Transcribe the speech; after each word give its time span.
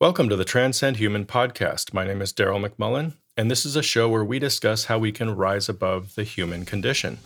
Welcome 0.00 0.30
to 0.30 0.36
the 0.36 0.46
Transcend 0.46 0.96
Human 0.96 1.26
podcast. 1.26 1.92
My 1.92 2.06
name 2.06 2.22
is 2.22 2.32
Daryl 2.32 2.66
McMullen, 2.66 3.16
and 3.36 3.50
this 3.50 3.66
is 3.66 3.76
a 3.76 3.82
show 3.82 4.08
where 4.08 4.24
we 4.24 4.38
discuss 4.38 4.86
how 4.86 4.98
we 4.98 5.12
can 5.12 5.36
rise 5.36 5.68
above 5.68 6.14
the 6.14 6.24
human 6.24 6.64
condition. 6.64 7.18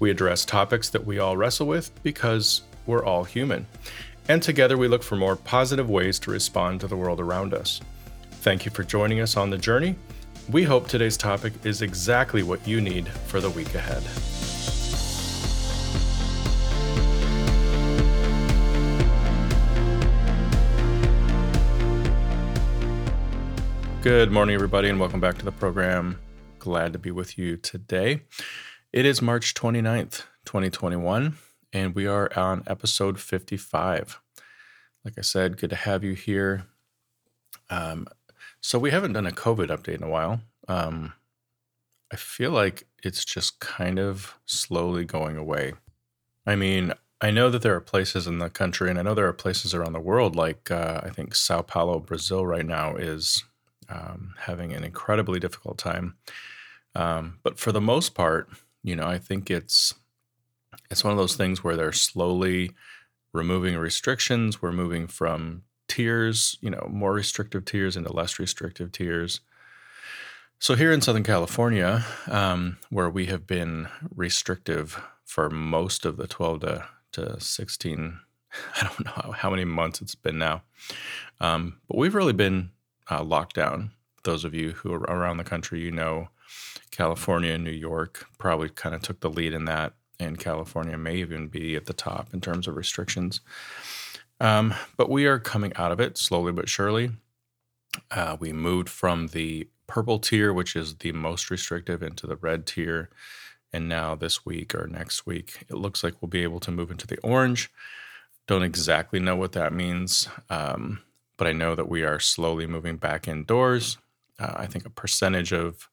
We 0.00 0.10
address 0.10 0.44
topics 0.44 0.88
that 0.88 1.06
we 1.06 1.20
all 1.20 1.36
wrestle 1.36 1.68
with 1.68 1.92
because 2.02 2.62
we're 2.86 3.04
all 3.04 3.22
human. 3.22 3.68
And 4.28 4.42
together 4.42 4.76
we 4.76 4.88
look 4.88 5.04
for 5.04 5.14
more 5.14 5.36
positive 5.36 5.88
ways 5.88 6.18
to 6.18 6.32
respond 6.32 6.80
to 6.80 6.88
the 6.88 6.96
world 6.96 7.20
around 7.20 7.54
us. 7.54 7.80
Thank 8.40 8.64
you 8.64 8.72
for 8.72 8.82
joining 8.82 9.20
us 9.20 9.36
on 9.36 9.50
the 9.50 9.56
journey. 9.56 9.94
We 10.50 10.64
hope 10.64 10.88
today's 10.88 11.16
topic 11.16 11.52
is 11.62 11.82
exactly 11.82 12.42
what 12.42 12.66
you 12.66 12.80
need 12.80 13.06
for 13.06 13.40
the 13.40 13.50
week 13.50 13.76
ahead. 13.76 14.02
Good 24.00 24.30
morning, 24.30 24.54
everybody, 24.54 24.88
and 24.88 25.00
welcome 25.00 25.18
back 25.18 25.38
to 25.38 25.44
the 25.44 25.50
program. 25.50 26.20
Glad 26.60 26.92
to 26.92 27.00
be 27.00 27.10
with 27.10 27.36
you 27.36 27.56
today. 27.56 28.22
It 28.92 29.04
is 29.04 29.20
March 29.20 29.54
29th, 29.54 30.22
2021, 30.44 31.36
and 31.72 31.94
we 31.96 32.06
are 32.06 32.30
on 32.36 32.62
episode 32.68 33.18
55. 33.18 34.20
Like 35.04 35.14
I 35.18 35.22
said, 35.22 35.58
good 35.58 35.70
to 35.70 35.76
have 35.76 36.04
you 36.04 36.12
here. 36.12 36.66
Um, 37.70 38.06
so, 38.60 38.78
we 38.78 38.92
haven't 38.92 39.14
done 39.14 39.26
a 39.26 39.32
COVID 39.32 39.66
update 39.66 39.96
in 39.96 40.04
a 40.04 40.08
while. 40.08 40.42
Um, 40.68 41.14
I 42.12 42.16
feel 42.16 42.52
like 42.52 42.86
it's 43.02 43.24
just 43.24 43.58
kind 43.58 43.98
of 43.98 44.38
slowly 44.46 45.04
going 45.04 45.36
away. 45.36 45.74
I 46.46 46.54
mean, 46.54 46.92
I 47.20 47.32
know 47.32 47.50
that 47.50 47.62
there 47.62 47.74
are 47.74 47.80
places 47.80 48.28
in 48.28 48.38
the 48.38 48.48
country, 48.48 48.90
and 48.90 48.98
I 48.98 49.02
know 49.02 49.14
there 49.14 49.26
are 49.26 49.32
places 49.32 49.74
around 49.74 49.92
the 49.92 50.00
world, 50.00 50.36
like 50.36 50.70
uh, 50.70 51.00
I 51.02 51.10
think 51.10 51.34
Sao 51.34 51.62
Paulo, 51.62 51.98
Brazil, 51.98 52.46
right 52.46 52.64
now 52.64 52.94
is 52.94 53.42
um, 53.88 54.34
having 54.40 54.72
an 54.72 54.84
incredibly 54.84 55.40
difficult 55.40 55.78
time. 55.78 56.14
Um, 56.94 57.38
but 57.42 57.58
for 57.58 57.72
the 57.72 57.80
most 57.80 58.14
part, 58.14 58.48
you 58.82 58.96
know, 58.96 59.06
I 59.06 59.18
think 59.18 59.50
it's 59.50 59.94
it's 60.90 61.04
one 61.04 61.12
of 61.12 61.18
those 61.18 61.36
things 61.36 61.62
where 61.62 61.76
they're 61.76 61.92
slowly 61.92 62.72
removing 63.32 63.76
restrictions. 63.76 64.62
We're 64.62 64.72
moving 64.72 65.06
from 65.06 65.62
tiers, 65.86 66.58
you 66.60 66.70
know, 66.70 66.88
more 66.90 67.12
restrictive 67.12 67.64
tiers 67.64 67.96
into 67.96 68.12
less 68.12 68.38
restrictive 68.38 68.92
tiers. 68.92 69.40
So 70.58 70.74
here 70.74 70.92
in 70.92 71.00
Southern 71.00 71.22
California, 71.22 72.04
um, 72.26 72.78
where 72.90 73.08
we 73.08 73.26
have 73.26 73.46
been 73.46 73.88
restrictive 74.14 75.00
for 75.24 75.48
most 75.48 76.04
of 76.04 76.16
the 76.16 76.26
12 76.26 76.60
to, 76.60 76.84
to 77.12 77.40
16, 77.40 78.18
I 78.76 78.82
don't 78.82 79.04
know 79.04 79.32
how 79.32 79.50
many 79.50 79.64
months 79.64 80.00
it's 80.00 80.14
been 80.14 80.38
now, 80.38 80.62
um, 81.40 81.78
but 81.86 81.96
we've 81.96 82.14
really 82.14 82.32
been 82.32 82.70
uh, 83.08 83.22
lockdown. 83.22 83.90
Those 84.24 84.44
of 84.44 84.54
you 84.54 84.72
who 84.72 84.92
are 84.92 85.00
around 85.00 85.36
the 85.38 85.44
country, 85.44 85.80
you 85.80 85.90
know, 85.90 86.28
California 86.90 87.52
and 87.52 87.64
New 87.64 87.70
York 87.70 88.26
probably 88.38 88.68
kind 88.68 88.94
of 88.94 89.02
took 89.02 89.20
the 89.20 89.30
lead 89.30 89.52
in 89.52 89.64
that, 89.66 89.94
and 90.18 90.38
California 90.38 90.98
may 90.98 91.16
even 91.16 91.48
be 91.48 91.76
at 91.76 91.86
the 91.86 91.92
top 91.92 92.34
in 92.34 92.40
terms 92.40 92.66
of 92.66 92.76
restrictions. 92.76 93.40
Um, 94.40 94.74
but 94.96 95.10
we 95.10 95.26
are 95.26 95.38
coming 95.38 95.72
out 95.76 95.92
of 95.92 96.00
it 96.00 96.16
slowly 96.18 96.52
but 96.52 96.68
surely. 96.68 97.10
Uh, 98.10 98.36
we 98.38 98.52
moved 98.52 98.88
from 98.88 99.28
the 99.28 99.68
purple 99.86 100.18
tier, 100.18 100.52
which 100.52 100.76
is 100.76 100.96
the 100.96 101.12
most 101.12 101.50
restrictive, 101.50 102.02
into 102.02 102.26
the 102.26 102.36
red 102.36 102.66
tier. 102.66 103.10
And 103.72 103.88
now, 103.88 104.14
this 104.14 104.46
week 104.46 104.74
or 104.74 104.86
next 104.86 105.26
week, 105.26 105.64
it 105.68 105.74
looks 105.74 106.02
like 106.02 106.14
we'll 106.20 106.28
be 106.28 106.42
able 106.42 106.60
to 106.60 106.70
move 106.70 106.90
into 106.90 107.06
the 107.06 107.18
orange. 107.18 107.70
Don't 108.46 108.62
exactly 108.62 109.20
know 109.20 109.36
what 109.36 109.52
that 109.52 109.72
means. 109.72 110.28
Um, 110.48 111.00
but 111.38 111.46
I 111.46 111.52
know 111.52 111.74
that 111.74 111.88
we 111.88 112.02
are 112.02 112.20
slowly 112.20 112.66
moving 112.66 112.98
back 112.98 113.26
indoors. 113.26 113.96
Uh, 114.38 114.52
I 114.56 114.66
think 114.66 114.84
a 114.84 114.90
percentage 114.90 115.52
of 115.52 115.88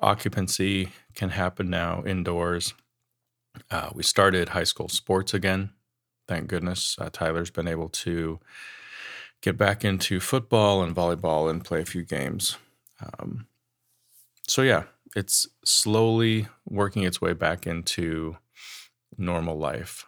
occupancy 0.00 0.90
can 1.14 1.30
happen 1.30 1.68
now 1.68 2.02
indoors. 2.06 2.72
Uh, 3.70 3.90
we 3.94 4.02
started 4.02 4.50
high 4.50 4.64
school 4.64 4.88
sports 4.88 5.34
again. 5.34 5.70
Thank 6.26 6.48
goodness. 6.48 6.96
Uh, 6.98 7.10
Tyler's 7.12 7.50
been 7.50 7.68
able 7.68 7.88
to 7.90 8.40
get 9.42 9.58
back 9.58 9.84
into 9.84 10.20
football 10.20 10.82
and 10.82 10.96
volleyball 10.96 11.50
and 11.50 11.64
play 11.64 11.82
a 11.82 11.84
few 11.84 12.02
games. 12.02 12.56
Um, 13.00 13.46
so, 14.48 14.62
yeah, 14.62 14.84
it's 15.14 15.46
slowly 15.64 16.48
working 16.64 17.02
its 17.02 17.20
way 17.20 17.34
back 17.34 17.66
into 17.66 18.38
normal 19.18 19.58
life. 19.58 20.06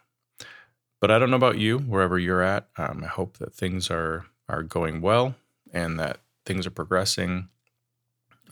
But 0.99 1.11
I 1.11 1.19
don't 1.19 1.29
know 1.29 1.37
about 1.37 1.59
you, 1.59 1.77
wherever 1.77 2.17
you're 2.17 2.41
at. 2.41 2.67
Um, 2.77 3.03
I 3.03 3.07
hope 3.07 3.37
that 3.37 3.53
things 3.53 3.91
are 3.91 4.25
are 4.49 4.63
going 4.63 5.01
well 5.01 5.35
and 5.73 5.99
that 5.99 6.19
things 6.45 6.65
are 6.65 6.71
progressing. 6.71 7.49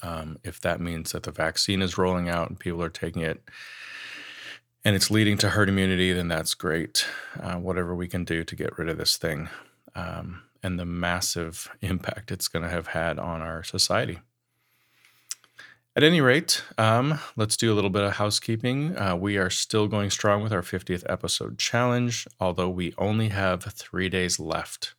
Um, 0.01 0.37
if 0.43 0.59
that 0.61 0.81
means 0.81 1.13
that 1.13 1.23
the 1.23 1.31
vaccine 1.31 1.81
is 1.81 1.97
rolling 1.97 2.29
out 2.29 2.49
and 2.49 2.59
people 2.59 2.83
are 2.83 2.89
taking 2.89 3.21
it 3.21 3.41
and 4.83 4.95
it's 4.95 5.09
leading 5.09 5.37
to 5.39 5.49
herd 5.49 5.69
immunity, 5.69 6.13
then 6.13 6.27
that's 6.27 6.53
great. 6.53 7.07
Uh, 7.41 7.55
whatever 7.55 7.95
we 7.95 8.07
can 8.07 8.23
do 8.23 8.43
to 8.43 8.55
get 8.55 8.77
rid 8.77 8.89
of 8.89 8.97
this 8.97 9.17
thing 9.17 9.49
um, 9.95 10.43
and 10.61 10.79
the 10.79 10.85
massive 10.85 11.69
impact 11.81 12.31
it's 12.31 12.47
going 12.47 12.63
to 12.63 12.69
have 12.69 12.87
had 12.87 13.17
on 13.17 13.41
our 13.41 13.63
society. 13.63 14.19
At 15.97 16.03
any 16.03 16.19
rate, 16.19 16.61
um, 16.77 17.19
let's 17.37 17.55
do 17.55 17.71
a 17.71 17.75
little 17.75 17.89
bit 17.89 18.03
of 18.03 18.15
housekeeping. 18.15 18.97
Uh, 18.97 19.15
we 19.15 19.37
are 19.37 19.49
still 19.49 19.87
going 19.87 20.09
strong 20.09 20.43
with 20.43 20.51
our 20.51 20.61
50th 20.61 21.05
episode 21.07 21.57
challenge, 21.57 22.27
although 22.37 22.67
we 22.67 22.93
only 22.97 23.29
have 23.29 23.63
three 23.63 24.09
days 24.09 24.37
left. 24.37 24.93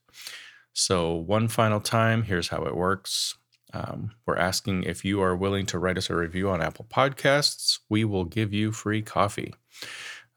So, 0.79 1.15
one 1.15 1.49
final 1.49 1.81
time, 1.81 2.25
here's 2.25 2.49
how 2.49 2.65
it 2.65 2.77
works. 2.77 3.39
Um, 3.73 4.11
we're 4.27 4.37
asking 4.37 4.83
if 4.83 5.07
you 5.07 5.23
are 5.23 5.35
willing 5.35 5.65
to 5.67 5.79
write 5.79 5.97
us 5.97 6.11
a 6.11 6.15
review 6.15 6.51
on 6.51 6.61
Apple 6.61 6.85
Podcasts. 6.85 7.79
We 7.89 8.05
will 8.05 8.27
give 8.27 8.53
you 8.53 8.73
free 8.73 9.01
coffee. 9.01 9.55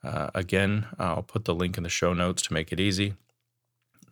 Uh, 0.02 0.30
again, 0.34 0.88
I'll 0.98 1.24
put 1.24 1.44
the 1.44 1.54
link 1.54 1.76
in 1.76 1.84
the 1.84 1.90
show 1.90 2.14
notes 2.14 2.42
to 2.44 2.54
make 2.54 2.72
it 2.72 2.80
easy. 2.80 3.16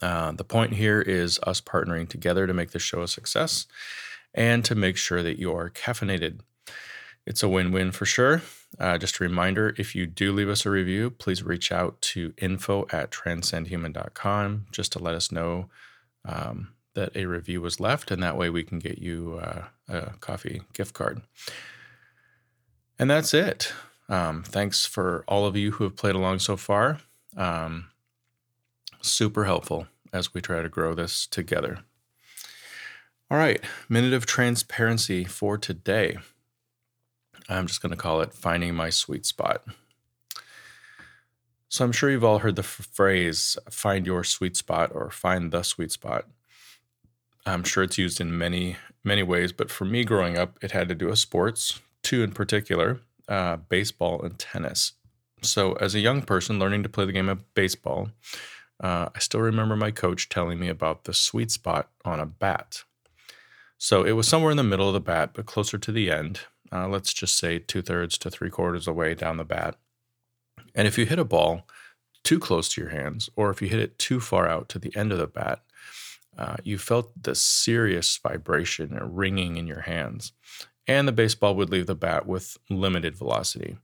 Uh, 0.01 0.33
the 0.33 0.43
point 0.43 0.73
here 0.73 1.01
is 1.01 1.39
us 1.43 1.61
partnering 1.61 2.09
together 2.09 2.45
to 2.45 2.53
make 2.53 2.71
this 2.71 2.83
show 2.83 3.03
a 3.03 3.07
success 3.07 3.65
and 4.33 4.65
to 4.65 4.75
make 4.75 4.97
sure 4.97 5.23
that 5.23 5.39
you 5.39 5.55
are 5.55 5.69
caffeinated. 5.69 6.41
It's 7.25 7.41
a 7.41 7.47
win 7.47 7.71
win 7.71 7.93
for 7.93 8.05
sure. 8.05 8.41
Uh, 8.77 8.97
just 8.97 9.21
a 9.21 9.23
reminder 9.23 9.73
if 9.77 9.95
you 9.95 10.05
do 10.05 10.33
leave 10.33 10.49
us 10.49 10.65
a 10.65 10.69
review, 10.69 11.09
please 11.09 11.41
reach 11.41 11.71
out 11.71 12.01
to 12.01 12.33
info 12.37 12.85
at 12.91 13.11
transcendhuman.com 13.11 14.65
just 14.73 14.91
to 14.91 14.99
let 14.99 15.15
us 15.15 15.31
know 15.31 15.69
um, 16.27 16.73
that 16.93 17.15
a 17.15 17.25
review 17.25 17.61
was 17.61 17.79
left, 17.79 18.11
and 18.11 18.21
that 18.21 18.37
way 18.37 18.49
we 18.49 18.63
can 18.63 18.79
get 18.79 18.99
you 18.99 19.39
uh, 19.41 19.63
a 19.87 20.11
coffee 20.19 20.61
gift 20.73 20.93
card. 20.93 21.21
And 22.99 23.09
that's 23.09 23.33
it. 23.33 23.73
Um, 24.09 24.43
thanks 24.43 24.85
for 24.85 25.23
all 25.27 25.45
of 25.45 25.55
you 25.55 25.71
who 25.71 25.83
have 25.83 25.95
played 25.95 26.15
along 26.15 26.39
so 26.39 26.57
far. 26.57 26.99
Um, 27.35 27.89
super 29.01 29.45
helpful 29.45 29.87
as 30.13 30.33
we 30.33 30.41
try 30.41 30.61
to 30.61 30.69
grow 30.69 30.93
this 30.93 31.27
together. 31.27 31.79
All 33.29 33.37
right, 33.37 33.61
minute 33.89 34.13
of 34.13 34.25
transparency 34.25 35.25
for 35.25 35.57
today. 35.57 36.17
I'm 37.49 37.67
just 37.67 37.81
going 37.81 37.91
to 37.91 37.97
call 37.97 38.21
it 38.21 38.33
finding 38.33 38.73
my 38.73 38.89
sweet 38.89 39.25
spot. 39.25 39.63
So 41.69 41.83
I'm 41.83 41.91
sure 41.91 42.09
you've 42.09 42.23
all 42.23 42.39
heard 42.39 42.55
the 42.55 42.61
f- 42.61 42.87
phrase 42.91 43.57
find 43.69 44.05
your 44.05 44.23
sweet 44.23 44.55
spot 44.55 44.91
or 44.93 45.09
find 45.09 45.51
the 45.51 45.63
sweet 45.63 45.91
spot. 45.91 46.25
I'm 47.45 47.63
sure 47.63 47.83
it's 47.83 47.97
used 47.97 48.19
in 48.21 48.37
many, 48.37 48.77
many 49.03 49.23
ways, 49.23 49.51
but 49.51 49.69
for 49.69 49.85
me 49.85 50.03
growing 50.03 50.37
up, 50.37 50.57
it 50.61 50.71
had 50.71 50.89
to 50.89 50.95
do 50.95 51.07
with 51.07 51.19
sports, 51.19 51.79
two 52.03 52.23
in 52.23 52.31
particular 52.31 52.99
uh, 53.27 53.57
baseball 53.57 54.21
and 54.21 54.37
tennis. 54.37 54.93
So 55.41 55.73
as 55.73 55.93
a 55.93 55.99
young 55.99 56.21
person 56.21 56.59
learning 56.59 56.83
to 56.83 56.89
play 56.89 57.05
the 57.05 57.11
game 57.11 57.29
of 57.29 57.53
baseball, 57.53 58.09
uh, 58.81 59.09
I 59.13 59.19
still 59.19 59.41
remember 59.41 59.75
my 59.75 59.91
coach 59.91 60.29
telling 60.29 60.59
me 60.59 60.67
about 60.69 61.03
the 61.03 61.13
sweet 61.13 61.51
spot 61.51 61.89
on 62.05 62.19
a 62.19 62.25
bat. 62.25 62.83
So 63.77 64.03
it 64.03 64.13
was 64.13 64.27
somewhere 64.27 64.51
in 64.51 64.57
the 64.57 64.63
middle 64.63 64.87
of 64.87 64.93
the 64.93 64.99
bat, 64.99 65.31
but 65.33 65.45
closer 65.45 65.77
to 65.77 65.91
the 65.91 66.09
end. 66.09 66.41
Uh, 66.71 66.87
let's 66.87 67.13
just 67.13 67.37
say 67.37 67.59
two 67.59 67.81
thirds 67.81 68.17
to 68.17 68.29
three 68.29 68.49
quarters 68.49 68.87
away 68.87 69.13
down 69.13 69.37
the 69.37 69.45
bat. 69.45 69.75
And 70.75 70.87
if 70.87 70.97
you 70.97 71.05
hit 71.05 71.19
a 71.19 71.25
ball 71.25 71.67
too 72.23 72.39
close 72.39 72.69
to 72.69 72.81
your 72.81 72.89
hands, 72.89 73.29
or 73.35 73.49
if 73.49 73.61
you 73.61 73.69
hit 73.69 73.79
it 73.79 73.97
too 73.97 74.19
far 74.19 74.47
out 74.47 74.69
to 74.69 74.79
the 74.79 74.95
end 74.95 75.11
of 75.11 75.17
the 75.17 75.27
bat, 75.27 75.61
uh, 76.37 76.57
you 76.63 76.77
felt 76.77 77.11
the 77.23 77.33
serious 77.33 78.17
vibration 78.17 78.97
or 78.97 79.07
ringing 79.07 79.57
in 79.57 79.65
your 79.65 79.81
hands, 79.81 80.33
and 80.87 81.07
the 81.07 81.11
baseball 81.11 81.55
would 81.55 81.69
leave 81.69 81.87
the 81.87 81.95
bat 81.95 82.27
with 82.27 82.57
limited 82.69 83.15
velocity. 83.15 83.77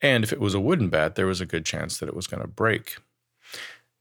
And 0.00 0.24
if 0.24 0.32
it 0.32 0.40
was 0.40 0.54
a 0.54 0.60
wooden 0.60 0.88
bat, 0.88 1.14
there 1.14 1.26
was 1.26 1.40
a 1.40 1.46
good 1.46 1.66
chance 1.66 1.98
that 1.98 2.08
it 2.08 2.16
was 2.16 2.26
going 2.26 2.40
to 2.40 2.48
break. 2.48 2.96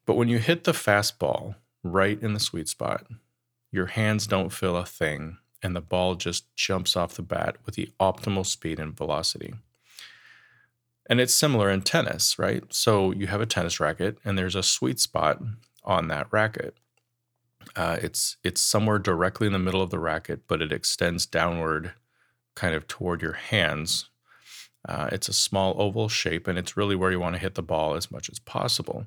But 0.06 0.16
when 0.16 0.30
you 0.30 0.40
hit 0.40 0.64
the 0.64 0.72
fastball 0.72 1.56
right 1.84 2.22
in 2.22 2.34
the 2.34 2.40
sweet 2.40 2.70
spot, 2.70 3.08
your 3.72 3.88
hands 3.88 4.26
don't 4.26 4.54
feel 4.54 4.78
a 4.78 4.86
thing, 4.86 5.38
and 5.62 5.76
the 5.76 5.82
ball 5.82 6.16
just 6.16 6.54
jumps 6.56 6.96
off 6.96 7.16
the 7.16 7.22
bat 7.22 7.58
with 7.66 7.76
the 7.76 7.92
optimal 8.00 8.46
speed 8.46 8.80
and 8.80 8.96
velocity. 8.96 9.54
And 11.10 11.20
it's 11.20 11.34
similar 11.34 11.72
in 11.72 11.82
tennis, 11.82 12.38
right? 12.38 12.64
So 12.70 13.12
you 13.12 13.28
have 13.28 13.42
a 13.42 13.48
tennis 13.48 13.80
racket 13.80 14.20
and 14.24 14.38
there's 14.38 14.56
a 14.56 14.64
sweet 14.64 15.00
spot 15.00 15.42
on 15.84 16.08
that 16.10 16.28
racket. 16.32 16.78
Uh, 17.76 17.98
it's 18.02 18.38
it's 18.44 18.62
somewhere 18.62 19.00
directly 19.00 19.48
in 19.48 19.54
the 19.54 19.60
middle 19.60 19.82
of 19.82 19.90
the 19.90 20.00
racket, 20.00 20.42
but 20.48 20.62
it 20.62 20.72
extends 20.72 21.26
downward, 21.26 21.94
kind 22.56 22.76
of 22.76 22.88
toward 22.88 23.22
your 23.22 23.34
hands. 23.34 24.10
Uh, 24.88 25.10
it's 25.12 25.28
a 25.28 25.34
small 25.34 25.76
oval 25.78 26.08
shape, 26.08 26.48
and 26.48 26.58
it's 26.58 26.78
really 26.78 26.96
where 26.96 27.12
you 27.12 27.20
want 27.20 27.36
to 27.36 27.42
hit 27.42 27.56
the 27.56 27.64
ball 27.64 27.96
as 27.96 28.10
much 28.12 28.30
as 28.30 28.40
possible. 28.40 29.06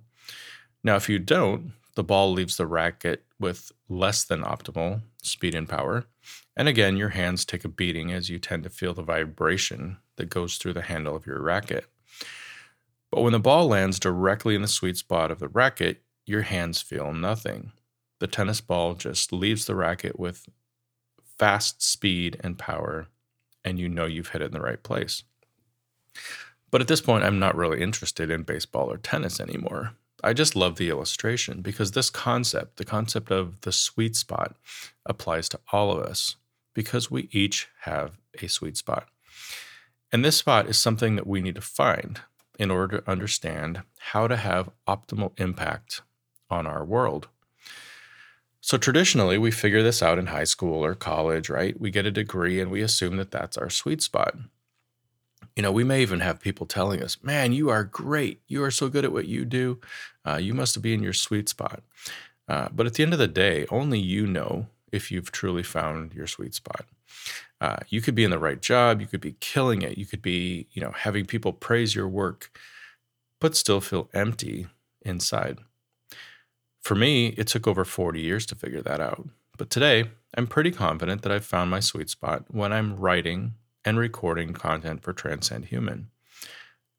Now, 0.85 0.97
if 0.97 1.09
you 1.09 1.19
don't, 1.19 1.73
the 1.95 2.05
ball 2.05 2.33
leaves 2.33 2.57
the 2.57 2.67
racket 2.67 3.25
with 3.39 3.73
less 3.89 4.25
than 4.25 4.43
optimal 4.43 5.03
speed 5.23 5.55
and 5.55 5.69
power. 5.69 6.05
And 6.57 6.69
again, 6.69 6.97
your 6.97 7.11
hands 7.11 7.45
take 7.45 7.65
a 7.65 7.69
beating 7.69 8.13
as 8.13 8.29
you 8.29 8.39
tend 8.39 8.65
to 8.65 8.71
feel 8.71 8.95
the 8.95 9.03
vibration 9.03 9.99
that 10.17 10.29
goes 10.29 10.57
through 10.57 10.75
the 10.75 10.83
handle 10.83 11.17
of 11.17 11.27
your 11.27 11.41
racket. 11.41 11.87
But 13.11 13.23
when 13.23 13.33
the 13.33 13.39
ball 13.39 13.69
lands 13.69 13.99
directly 13.99 14.55
in 14.55 14.63
the 14.63 14.69
sweet 14.69 14.97
spot 14.97 15.31
of 15.31 15.39
the 15.39 15.49
racket, 15.49 16.03
your 16.25 16.43
hands 16.43 16.81
feel 16.81 17.13
nothing. 17.13 17.73
The 18.21 18.27
tennis 18.27 18.61
ball 18.61 18.95
just 18.95 19.33
leaves 19.33 19.67
the 19.67 19.75
racket 19.75 20.19
with 20.19 20.49
fast 21.39 21.83
speed 21.83 22.39
and 22.41 22.59
power, 22.59 23.09
and 23.65 23.79
you 23.79 23.89
know 23.89 24.07
you've 24.07 24.29
hit 24.29 24.43
it 24.43 24.47
in 24.47 24.53
the 24.53 24.61
right 24.61 24.83
place. 24.83 25.25
But 26.71 26.81
at 26.81 26.89
this 26.89 27.01
point, 27.01 27.25
I'm 27.25 27.39
not 27.39 27.57
really 27.57 27.83
interested 27.83 28.31
in 28.31 28.45
baseball 28.45 28.91
or 28.91 28.97
tennis 28.97 29.41
anymore. 29.41 29.93
I 30.23 30.33
just 30.33 30.55
love 30.55 30.77
the 30.77 30.89
illustration 30.89 31.63
because 31.63 31.91
this 31.91 32.11
concept, 32.11 32.77
the 32.77 32.85
concept 32.85 33.31
of 33.31 33.61
the 33.63 33.73
sweet 33.73 34.15
spot, 34.15 34.57
applies 35.05 35.49
to 35.51 35.61
all 35.73 35.91
of 35.91 35.99
us 35.99 36.37
because 36.75 37.11
we 37.11 37.29
each 37.33 37.69
have 37.81 38.19
a 38.41 38.47
sweet 38.47 38.77
spot. 38.77 39.09
And 40.13 40.25
this 40.25 40.37
spot 40.37 40.69
is 40.69 40.79
something 40.79 41.17
that 41.17 41.27
we 41.27 41.41
need 41.41 41.57
to 41.57 41.61
find 41.61 42.21
in 42.59 42.71
order 42.71 42.99
to 42.99 43.11
understand 43.11 43.83
how 43.99 44.29
to 44.29 44.37
have 44.37 44.71
optimal 44.87 45.33
impact 45.41 46.03
on 46.51 46.67
our 46.67 46.85
world. 46.85 47.29
So, 48.61 48.79
traditionally, 48.79 49.39
we 49.39 49.51
figure 49.51 49.83
this 49.83 50.03
out 50.03 50.19
in 50.19 50.27
high 50.27 50.45
school 50.45 50.85
or 50.85 50.95
college, 50.95 51.51
right? 51.51 51.81
We 51.81 51.91
get 51.91 52.07
a 52.07 52.13
degree 52.13 52.61
and 52.61 52.71
we 52.71 52.81
assume 52.81 53.17
that 53.17 53.33
that's 53.33 53.59
our 53.59 53.71
sweet 53.71 54.03
spot. 54.03 54.37
You 55.57 55.63
know, 55.63 55.73
we 55.73 55.85
may 55.85 56.03
even 56.03 56.21
have 56.21 56.41
people 56.41 56.67
telling 56.67 57.03
us, 57.03 57.23
man, 57.23 57.53
you 57.53 57.69
are 57.69 57.85
great. 57.85 58.41
You 58.49 58.63
are 58.65 58.71
so 58.71 58.89
good 58.89 59.05
at 59.05 59.13
what 59.13 59.27
you 59.27 59.45
do. 59.45 59.81
Uh, 60.27 60.37
you 60.37 60.55
must 60.55 60.81
be 60.81 60.95
in 60.95 61.03
your 61.03 61.13
sweet 61.13 61.49
spot. 61.49 61.83
Uh, 62.49 62.69
but 62.73 62.87
at 62.87 62.95
the 62.95 63.03
end 63.03 63.13
of 63.13 63.19
the 63.19 63.29
day, 63.29 63.67
only 63.71 63.99
you 63.99 64.27
know 64.27 64.67
if 64.91 65.11
you've 65.11 65.33
truly 65.33 65.63
found 65.63 66.15
your 66.15 66.27
sweet 66.27 66.55
spot. 66.55 66.87
Uh, 67.61 67.77
you 67.89 68.01
could 68.01 68.15
be 68.15 68.25
in 68.25 68.31
the 68.31 68.39
right 68.39 68.61
job, 68.61 69.01
you 69.01 69.07
could 69.07 69.21
be 69.21 69.37
killing 69.41 69.83
it, 69.83 69.97
you 69.97 70.05
could 70.05 70.23
be, 70.23 70.67
you 70.73 70.83
know, 70.83 70.91
having 70.91 71.25
people 71.25 71.53
praise 71.53 71.95
your 71.95 72.09
work, 72.09 72.51
but 73.41 73.55
still 73.55 73.81
feel 73.81 74.11
empty 74.13 74.67
inside. 75.03 75.59
For 76.81 76.97
me, 76.97 77.29
it 77.29 77.47
took 77.47 77.69
over 77.69 77.85
40 77.85 78.21
years 78.21 78.45
to 78.47 78.57
figure 78.57 78.83
that 78.83 79.01
out. 79.01 79.29
But 79.57 79.71
today, 79.71 80.11
I'm 80.37 80.49
pretty 80.49 80.73
confident 80.73 81.23
that 81.23 81.33
I've 81.33 81.45
found 81.45 81.71
my 81.71 81.81
sweet 81.81 82.11
spot 82.11 82.47
when 82.49 82.73
I'm 82.73 82.97
writing 82.97 83.55
and 83.85 83.99
recording 83.99 84.53
content 84.53 85.03
for 85.03 85.13
Transcend 85.13 85.67
Human. 85.67 86.09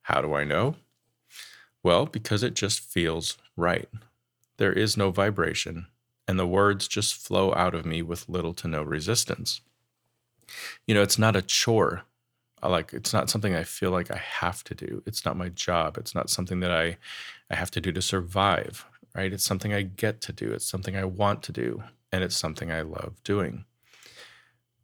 How 0.03 0.21
do 0.21 0.33
I 0.33 0.43
know? 0.43 0.75
Well, 1.81 2.05
because 2.05 2.43
it 2.43 2.53
just 2.53 2.79
feels 2.81 3.37
right. 3.55 3.89
There 4.57 4.73
is 4.73 4.97
no 4.97 5.11
vibration, 5.11 5.87
and 6.27 6.37
the 6.37 6.47
words 6.47 6.87
just 6.87 7.15
flow 7.15 7.53
out 7.53 7.73
of 7.73 7.85
me 7.85 8.01
with 8.01 8.29
little 8.29 8.53
to 8.55 8.67
no 8.67 8.83
resistance. 8.83 9.61
You 10.85 10.93
know, 10.93 11.01
it's 11.01 11.17
not 11.17 11.35
a 11.35 11.41
chore. 11.41 12.03
Like 12.61 12.93
it's 12.93 13.11
not 13.11 13.29
something 13.29 13.55
I 13.55 13.63
feel 13.63 13.91
like 13.91 14.09
I 14.11 14.17
have 14.17 14.63
to 14.65 14.75
do. 14.75 15.03
It's 15.05 15.25
not 15.25 15.35
my 15.35 15.49
job. 15.49 15.97
It's 15.97 16.15
not 16.15 16.29
something 16.29 16.61
that 16.61 16.71
I 16.71 16.97
I 17.49 17.55
have 17.55 17.71
to 17.71 17.81
do 17.81 17.91
to 17.91 18.01
survive, 18.01 18.85
right? 19.13 19.33
It's 19.33 19.43
something 19.43 19.73
I 19.73 19.81
get 19.81 20.21
to 20.21 20.33
do. 20.33 20.51
It's 20.51 20.65
something 20.65 20.95
I 20.95 21.03
want 21.03 21.43
to 21.43 21.51
do, 21.51 21.83
and 22.11 22.23
it's 22.23 22.37
something 22.37 22.71
I 22.71 22.81
love 22.81 23.21
doing. 23.23 23.65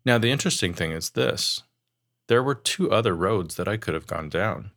Now, 0.06 0.18
the 0.18 0.32
interesting 0.32 0.74
thing 0.74 0.92
is 0.92 1.12
this 1.12 1.64
there 2.30 2.44
were 2.44 2.54
two 2.56 2.92
other 2.92 3.16
roads 3.16 3.56
that 3.56 3.68
I 3.68 3.76
could 3.76 3.96
have 3.96 4.06
gone 4.06 4.30
down. 4.30 4.70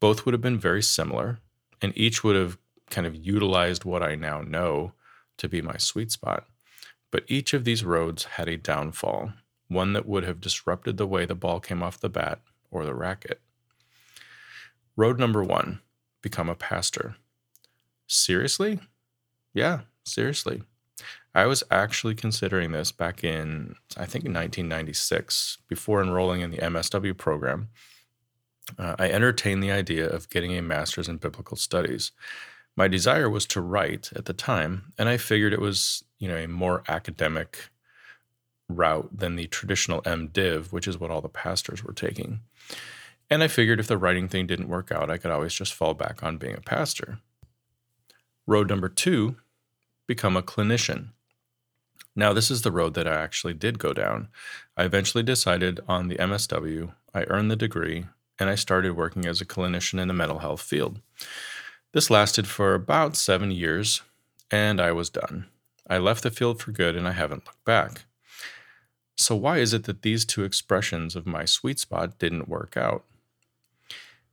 Both 0.00 0.26
would 0.26 0.32
have 0.34 0.40
been 0.40 0.58
very 0.58 0.82
similar, 0.82 1.38
and 1.80 1.96
each 1.96 2.24
would 2.24 2.34
have 2.34 2.58
kind 2.90 3.06
of 3.06 3.14
utilized 3.14 3.84
what 3.84 4.02
I 4.02 4.16
now 4.16 4.40
know 4.40 4.92
to 5.38 5.48
be 5.48 5.62
my 5.62 5.76
sweet 5.76 6.10
spot. 6.10 6.46
But 7.12 7.22
each 7.28 7.54
of 7.54 7.64
these 7.64 7.84
roads 7.84 8.24
had 8.24 8.48
a 8.48 8.56
downfall, 8.56 9.32
one 9.68 9.92
that 9.92 10.06
would 10.06 10.24
have 10.24 10.40
disrupted 10.40 10.96
the 10.96 11.06
way 11.06 11.24
the 11.24 11.36
ball 11.36 11.60
came 11.60 11.80
off 11.80 12.00
the 12.00 12.08
bat 12.08 12.40
or 12.72 12.84
the 12.84 12.94
racket. 12.94 13.40
Road 14.96 15.20
number 15.20 15.44
one 15.44 15.82
become 16.22 16.48
a 16.48 16.56
pastor. 16.56 17.14
Seriously? 18.08 18.80
Yeah, 19.54 19.82
seriously. 20.04 20.62
I 21.34 21.46
was 21.46 21.62
actually 21.70 22.14
considering 22.14 22.72
this 22.72 22.92
back 22.92 23.22
in, 23.22 23.74
I 23.96 24.06
think, 24.06 24.24
1996, 24.24 25.58
before 25.68 26.02
enrolling 26.02 26.40
in 26.40 26.50
the 26.50 26.58
MSW 26.58 27.16
program. 27.16 27.68
Uh, 28.78 28.96
I 28.98 29.10
entertained 29.10 29.62
the 29.62 29.70
idea 29.70 30.08
of 30.08 30.30
getting 30.30 30.56
a 30.56 30.62
master's 30.62 31.08
in 31.08 31.18
biblical 31.18 31.56
studies. 31.56 32.12
My 32.74 32.88
desire 32.88 33.30
was 33.30 33.46
to 33.48 33.60
write 33.60 34.10
at 34.16 34.24
the 34.24 34.32
time, 34.32 34.92
and 34.98 35.08
I 35.08 35.18
figured 35.18 35.52
it 35.52 35.60
was, 35.60 36.04
you 36.18 36.28
know, 36.28 36.36
a 36.36 36.48
more 36.48 36.82
academic 36.88 37.70
route 38.68 39.08
than 39.16 39.36
the 39.36 39.46
traditional 39.46 40.02
MDiv, 40.02 40.72
which 40.72 40.88
is 40.88 40.98
what 40.98 41.10
all 41.10 41.20
the 41.20 41.28
pastors 41.28 41.84
were 41.84 41.92
taking. 41.92 42.40
And 43.30 43.42
I 43.42 43.48
figured 43.48 43.80
if 43.80 43.86
the 43.86 43.98
writing 43.98 44.28
thing 44.28 44.46
didn't 44.46 44.68
work 44.68 44.90
out, 44.90 45.10
I 45.10 45.18
could 45.18 45.30
always 45.30 45.54
just 45.54 45.74
fall 45.74 45.94
back 45.94 46.22
on 46.22 46.38
being 46.38 46.54
a 46.54 46.60
pastor. 46.60 47.18
Road 48.46 48.68
number 48.68 48.88
two 48.88 49.36
become 50.06 50.36
a 50.36 50.42
clinician. 50.42 51.08
Now, 52.14 52.32
this 52.32 52.50
is 52.50 52.62
the 52.62 52.72
road 52.72 52.94
that 52.94 53.06
I 53.06 53.14
actually 53.14 53.54
did 53.54 53.78
go 53.78 53.92
down. 53.92 54.28
I 54.76 54.84
eventually 54.84 55.22
decided 55.22 55.80
on 55.86 56.08
the 56.08 56.16
MSW, 56.16 56.94
I 57.12 57.24
earned 57.24 57.50
the 57.50 57.56
degree, 57.56 58.06
and 58.38 58.48
I 58.48 58.54
started 58.54 58.96
working 58.96 59.26
as 59.26 59.40
a 59.40 59.46
clinician 59.46 60.00
in 60.00 60.08
the 60.08 60.14
mental 60.14 60.38
health 60.38 60.62
field. 60.62 61.00
This 61.92 62.10
lasted 62.10 62.46
for 62.46 62.74
about 62.74 63.16
seven 63.16 63.50
years, 63.50 64.02
and 64.50 64.80
I 64.80 64.92
was 64.92 65.10
done. 65.10 65.46
I 65.88 65.98
left 65.98 66.22
the 66.22 66.30
field 66.30 66.60
for 66.60 66.72
good 66.72 66.96
and 66.96 67.06
I 67.06 67.12
haven't 67.12 67.46
looked 67.46 67.64
back. 67.64 68.04
So, 69.16 69.34
why 69.34 69.58
is 69.58 69.72
it 69.72 69.84
that 69.84 70.02
these 70.02 70.24
two 70.24 70.44
expressions 70.44 71.16
of 71.16 71.26
my 71.26 71.44
sweet 71.44 71.78
spot 71.78 72.18
didn't 72.18 72.48
work 72.48 72.76
out? 72.76 73.04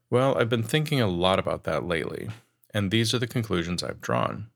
Well, 0.10 0.38
I've 0.38 0.50
been 0.50 0.64
thinking 0.64 1.00
a 1.00 1.08
lot 1.08 1.40
about 1.40 1.64
that 1.64 1.86
lately, 1.86 2.30
and 2.74 2.92
these 2.92 3.14
are 3.14 3.20
the 3.20 3.28
conclusions 3.28 3.82
I've 3.82 4.02
drawn. 4.02 4.48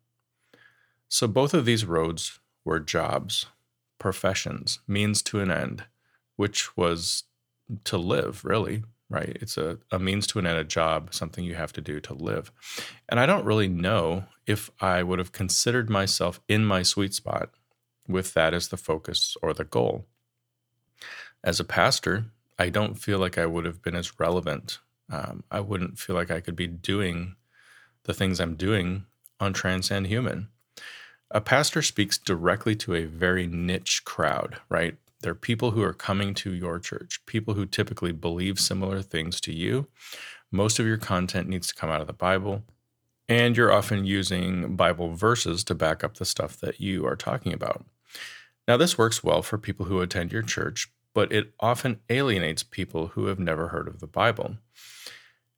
So, 1.10 1.28
both 1.28 1.54
of 1.54 1.66
these 1.66 1.86
roads 1.86 2.40
were 2.66 2.80
jobs, 2.80 3.46
professions, 3.98 4.80
means 4.88 5.22
to 5.24 5.40
an 5.40 5.50
end, 5.50 5.86
which 6.36 6.76
was 6.76 7.24
to 7.86 7.98
live, 7.98 8.44
really, 8.44 8.84
right? 9.10 9.38
It's 9.42 9.58
a, 9.58 9.80
a 9.92 10.00
means 10.00 10.28
to 10.28 10.40
an 10.40 10.48
end, 10.48 10.58
a 10.58 10.64
job, 10.64 11.14
something 11.14 11.46
you 11.46 11.56
have 11.56 11.74
to 11.74 11.82
do 11.82 12.00
to 12.02 12.14
live. 12.14 12.52
And 13.08 13.20
I 13.20 13.26
don't 13.26 13.46
really 13.46 13.70
know 13.70 14.26
if 14.46 14.70
I 14.82 15.04
would 15.04 15.20
have 15.20 15.32
considered 15.32 15.90
myself 15.90 16.42
in 16.48 16.66
my 16.66 16.84
sweet 16.84 17.14
spot 17.14 17.52
with 18.08 18.34
that 18.34 18.54
as 18.54 18.68
the 18.68 18.78
focus 18.78 19.36
or 19.42 19.54
the 19.54 19.66
goal. 19.66 20.06
As 21.44 21.60
a 21.60 21.66
pastor, 21.66 22.26
I 22.60 22.70
don't 22.70 22.96
feel 22.96 23.20
like 23.20 23.38
I 23.38 23.46
would 23.46 23.66
have 23.66 23.82
been 23.82 23.96
as 23.96 24.20
relevant. 24.20 24.80
Um, 25.10 25.44
I 25.52 25.62
wouldn't 25.62 26.00
feel 26.00 26.16
like 26.16 26.32
I 26.32 26.42
could 26.42 26.56
be 26.56 26.68
doing 26.68 27.36
the 28.04 28.14
things 28.14 28.40
I'm 28.40 28.56
doing 28.56 29.06
on 29.40 29.54
Transcend 29.54 30.08
Human 30.08 30.50
a 31.32 31.42
pastor 31.42 31.82
speaks 31.82 32.18
directly 32.18 32.76
to 32.76 32.96
a 32.96 33.06
very 33.06 33.48
niche 33.48 34.04
crowd, 34.06 34.58
right? 34.70 34.96
They're 35.22 35.36
people 35.36 35.72
who 35.72 35.82
are 35.82 35.94
coming 35.94 36.34
to 36.36 36.54
your 36.54 36.80
church, 36.80 37.26
people 37.26 37.56
who 37.56 37.66
typically 37.66 38.12
believe 38.12 38.60
similar 38.60 39.02
things 39.02 39.42
to 39.42 39.54
you. 39.54 39.88
Most 40.52 40.80
of 40.80 40.86
your 40.86 40.98
content 40.98 41.50
needs 41.50 41.68
to 41.68 41.76
come 41.76 41.90
out 41.90 42.02
of 42.02 42.08
the 42.08 42.14
Bible, 42.14 42.64
and 43.28 43.58
you're 43.58 43.74
often 43.74 44.06
using 44.06 44.76
Bible 44.76 45.14
verses 45.14 45.64
to 45.66 45.76
back 45.76 46.04
up 46.04 46.16
the 46.16 46.26
stuff 46.26 46.58
that 46.62 46.80
you 46.80 47.06
are 47.06 47.16
talking 47.16 47.52
about. 47.52 47.86
Now, 48.68 48.78
this 48.78 48.98
works 48.98 49.24
well 49.24 49.42
for 49.42 49.58
people 49.58 49.88
who 49.88 50.02
attend 50.02 50.32
your 50.32 50.44
church, 50.44 50.90
but 51.14 51.32
it 51.32 51.54
often 51.60 52.00
alienates 52.10 52.64
people 52.64 53.08
who 53.08 53.26
have 53.26 53.40
never 53.40 53.70
heard 53.70 53.88
of 53.88 54.00
the 54.00 54.08
Bible. 54.08 54.58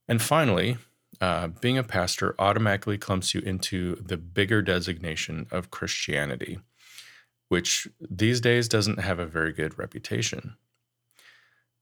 And 0.08 0.22
finally, 0.22 0.78
uh, 1.22 1.48
being 1.48 1.78
a 1.78 1.84
pastor 1.84 2.36
automatically 2.40 2.98
clumps 2.98 3.34
you 3.34 3.42
into 3.42 3.96
the 3.96 4.18
bigger 4.18 4.62
designation 4.62 5.48
of 5.52 5.72
Christianity, 5.72 6.60
which 7.50 7.88
these 8.00 8.40
days 8.40 8.68
doesn't 8.68 9.00
have 9.00 9.20
a 9.20 9.26
very 9.26 9.52
good 9.52 9.78
reputation. 9.78 10.56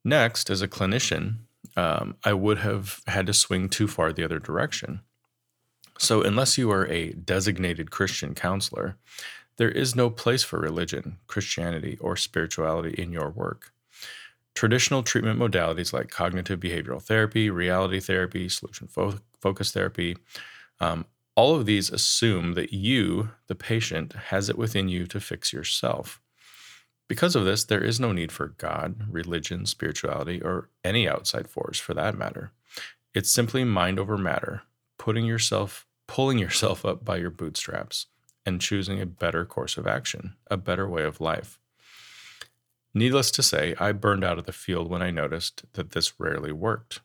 Next, 0.04 0.50
as 0.50 0.62
a 0.62 0.68
clinician, 0.68 1.40
um, 1.76 2.16
I 2.24 2.34
would 2.34 2.60
have 2.60 3.02
had 3.08 3.28
to 3.28 3.34
swing 3.34 3.70
too 3.70 3.88
far 3.88 4.12
the 4.12 4.24
other 4.24 4.40
direction. 4.40 5.02
So, 6.00 6.22
unless 6.22 6.58
you 6.58 6.72
are 6.72 6.88
a 6.88 7.12
designated 7.12 7.92
Christian 7.92 8.36
counselor, 8.36 8.98
there 9.58 9.70
is 9.70 9.96
no 9.96 10.10
place 10.10 10.44
for 10.44 10.60
religion, 10.60 11.18
Christianity, 11.28 11.98
or 12.00 12.16
spirituality 12.16 13.00
in 13.02 13.12
your 13.12 13.30
work. 13.30 13.74
Traditional 14.54 15.04
treatment 15.04 15.40
modalities 15.40 15.94
like 15.94 16.10
cognitive 16.10 16.60
behavioral 16.60 17.02
therapy, 17.02 17.50
reality 17.50 18.00
therapy, 18.00 18.50
solution 18.50 18.88
fo- 18.88 19.20
focus 19.40 19.72
therapy 19.72 20.18
um, 20.80 21.06
All 21.36 21.56
of 21.56 21.66
these 21.66 21.92
assume 21.92 22.54
that 22.54 22.74
you, 22.74 23.30
the 23.48 23.56
patient, 23.56 24.14
has 24.14 24.50
it 24.50 24.58
within 24.58 24.90
you 24.90 25.06
to 25.08 25.20
fix 25.20 25.54
yourself. 25.54 26.20
Because 27.08 27.36
of 27.36 27.46
this, 27.46 27.64
there 27.64 27.84
is 27.84 28.00
no 28.00 28.12
need 28.12 28.32
for 28.32 28.48
God, 28.58 29.04
religion, 29.10 29.66
spirituality, 29.66 30.42
or 30.42 30.70
any 30.84 31.08
outside 31.08 31.48
force 31.48 31.80
for 31.80 31.94
that 31.94 32.18
matter. 32.18 32.52
It's 33.14 33.32
simply 33.32 33.64
mind 33.64 34.00
over 34.00 34.18
matter, 34.18 34.64
putting 34.98 35.26
yourself, 35.26 35.86
pulling 36.08 36.38
yourself 36.46 36.86
up 36.86 37.06
by 37.06 37.18
your 37.18 37.30
bootstraps, 37.30 38.08
and 38.46 38.60
choosing 38.60 39.00
a 39.00 39.06
better 39.06 39.46
course 39.46 39.78
of 39.78 39.88
action, 39.88 40.36
a 40.50 40.58
better 40.58 40.90
way 40.90 41.04
of 41.04 41.22
life. 41.22 41.60
Needless 42.94 43.30
to 43.32 43.44
say, 43.44 43.76
I 43.80 43.92
burned 43.92 44.24
out 44.24 44.40
of 44.40 44.46
the 44.46 44.52
field 44.52 44.90
when 44.90 45.04
I 45.04 45.12
noticed 45.12 45.64
that 45.74 45.92
this 45.92 46.20
rarely 46.20 46.52
worked. 46.52 47.02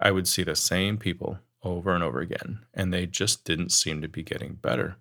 I 0.00 0.10
would 0.10 0.26
see 0.26 0.42
the 0.42 0.56
same 0.56 0.96
people 0.96 1.40
over 1.62 1.94
and 1.94 2.02
over 2.02 2.20
again, 2.20 2.60
and 2.74 2.92
they 2.92 3.06
just 3.06 3.44
didn't 3.44 3.72
seem 3.72 4.00
to 4.02 4.08
be 4.08 4.22
getting 4.22 4.54
better. 4.54 4.96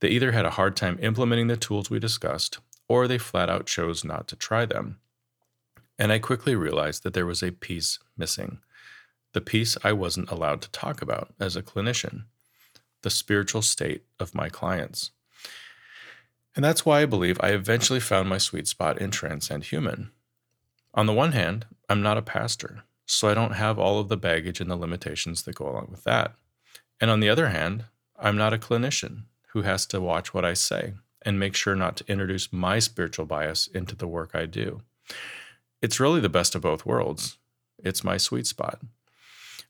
They 0.00 0.08
either 0.08 0.32
had 0.32 0.44
a 0.44 0.50
hard 0.50 0.76
time 0.76 0.98
implementing 1.00 1.46
the 1.46 1.56
tools 1.56 1.90
we 1.90 1.98
discussed, 1.98 2.58
or 2.88 3.06
they 3.06 3.18
flat 3.18 3.48
out 3.48 3.66
chose 3.66 4.04
not 4.04 4.28
to 4.28 4.36
try 4.36 4.66
them. 4.66 4.98
And 5.98 6.12
I 6.12 6.18
quickly 6.18 6.56
realized 6.56 7.02
that 7.02 7.14
there 7.14 7.26
was 7.26 7.42
a 7.42 7.52
piece 7.52 7.98
missing 8.16 8.58
the 9.32 9.40
piece 9.40 9.76
I 9.82 9.92
wasn't 9.92 10.30
allowed 10.30 10.60
to 10.62 10.70
talk 10.70 11.00
about 11.00 11.32
as 11.40 11.56
a 11.56 11.62
clinician, 11.62 12.24
the 13.02 13.10
spiritual 13.10 13.62
state 13.62 14.04
of 14.20 14.34
my 14.34 14.48
clients. 14.48 15.10
And 16.54 16.64
that's 16.64 16.84
why 16.84 17.00
I 17.00 17.06
believe 17.06 17.38
I 17.40 17.48
eventually 17.48 18.00
found 18.00 18.28
my 18.28 18.38
sweet 18.38 18.68
spot 18.68 19.00
in 19.00 19.10
Transcend 19.10 19.64
Human. 19.64 20.10
On 20.94 21.06
the 21.06 21.14
one 21.14 21.32
hand, 21.32 21.64
I'm 21.88 22.02
not 22.02 22.18
a 22.18 22.22
pastor, 22.22 22.84
so 23.12 23.28
I 23.28 23.34
don't 23.34 23.52
have 23.52 23.78
all 23.78 23.98
of 23.98 24.08
the 24.08 24.16
baggage 24.16 24.60
and 24.60 24.70
the 24.70 24.76
limitations 24.76 25.42
that 25.42 25.54
go 25.54 25.68
along 25.68 25.88
with 25.90 26.04
that. 26.04 26.34
And 27.00 27.10
on 27.10 27.20
the 27.20 27.28
other 27.28 27.48
hand, 27.48 27.84
I'm 28.18 28.36
not 28.36 28.54
a 28.54 28.58
clinician 28.58 29.24
who 29.48 29.62
has 29.62 29.86
to 29.86 30.00
watch 30.00 30.32
what 30.32 30.44
I 30.44 30.54
say 30.54 30.94
and 31.22 31.38
make 31.38 31.54
sure 31.54 31.76
not 31.76 31.96
to 31.96 32.04
introduce 32.10 32.52
my 32.52 32.78
spiritual 32.78 33.26
bias 33.26 33.66
into 33.66 33.94
the 33.94 34.08
work 34.08 34.30
I 34.34 34.46
do. 34.46 34.82
It's 35.80 36.00
really 36.00 36.20
the 36.20 36.28
best 36.28 36.54
of 36.54 36.62
both 36.62 36.86
worlds. 36.86 37.38
It's 37.78 38.04
my 38.04 38.16
sweet 38.16 38.46
spot. 38.46 38.80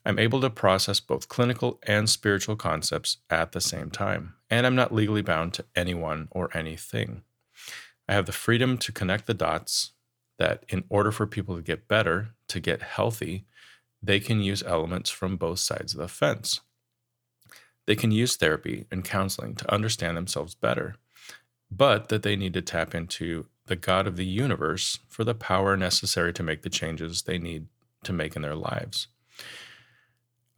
I'm 0.04 0.18
able 0.18 0.40
to 0.40 0.50
process 0.50 1.00
both 1.00 1.28
clinical 1.28 1.78
and 1.84 2.10
spiritual 2.10 2.56
concepts 2.56 3.18
at 3.30 3.52
the 3.52 3.60
same 3.60 3.90
time, 3.90 4.34
and 4.50 4.66
I'm 4.66 4.74
not 4.74 4.92
legally 4.92 5.22
bound 5.22 5.54
to 5.54 5.64
anyone 5.76 6.28
or 6.32 6.50
anything. 6.56 7.22
I 8.08 8.14
have 8.14 8.26
the 8.26 8.32
freedom 8.32 8.78
to 8.78 8.92
connect 8.92 9.26
the 9.26 9.34
dots 9.34 9.92
that 10.38 10.64
in 10.68 10.84
order 10.88 11.12
for 11.12 11.26
people 11.26 11.54
to 11.54 11.62
get 11.62 11.86
better, 11.88 12.30
to 12.52 12.60
get 12.60 12.82
healthy, 12.82 13.44
they 14.02 14.20
can 14.20 14.40
use 14.40 14.62
elements 14.62 15.10
from 15.10 15.36
both 15.36 15.58
sides 15.58 15.94
of 15.94 16.00
the 16.00 16.08
fence. 16.08 16.60
They 17.86 17.96
can 17.96 18.10
use 18.10 18.36
therapy 18.36 18.86
and 18.90 19.04
counseling 19.04 19.54
to 19.56 19.72
understand 19.72 20.16
themselves 20.16 20.54
better, 20.54 20.96
but 21.70 22.08
that 22.08 22.22
they 22.22 22.36
need 22.36 22.54
to 22.54 22.62
tap 22.62 22.94
into 22.94 23.46
the 23.66 23.76
God 23.76 24.06
of 24.06 24.16
the 24.16 24.26
universe 24.26 24.98
for 25.08 25.24
the 25.24 25.34
power 25.34 25.76
necessary 25.76 26.32
to 26.34 26.42
make 26.42 26.62
the 26.62 26.70
changes 26.70 27.22
they 27.22 27.38
need 27.38 27.66
to 28.04 28.12
make 28.12 28.36
in 28.36 28.42
their 28.42 28.56
lives. 28.56 29.08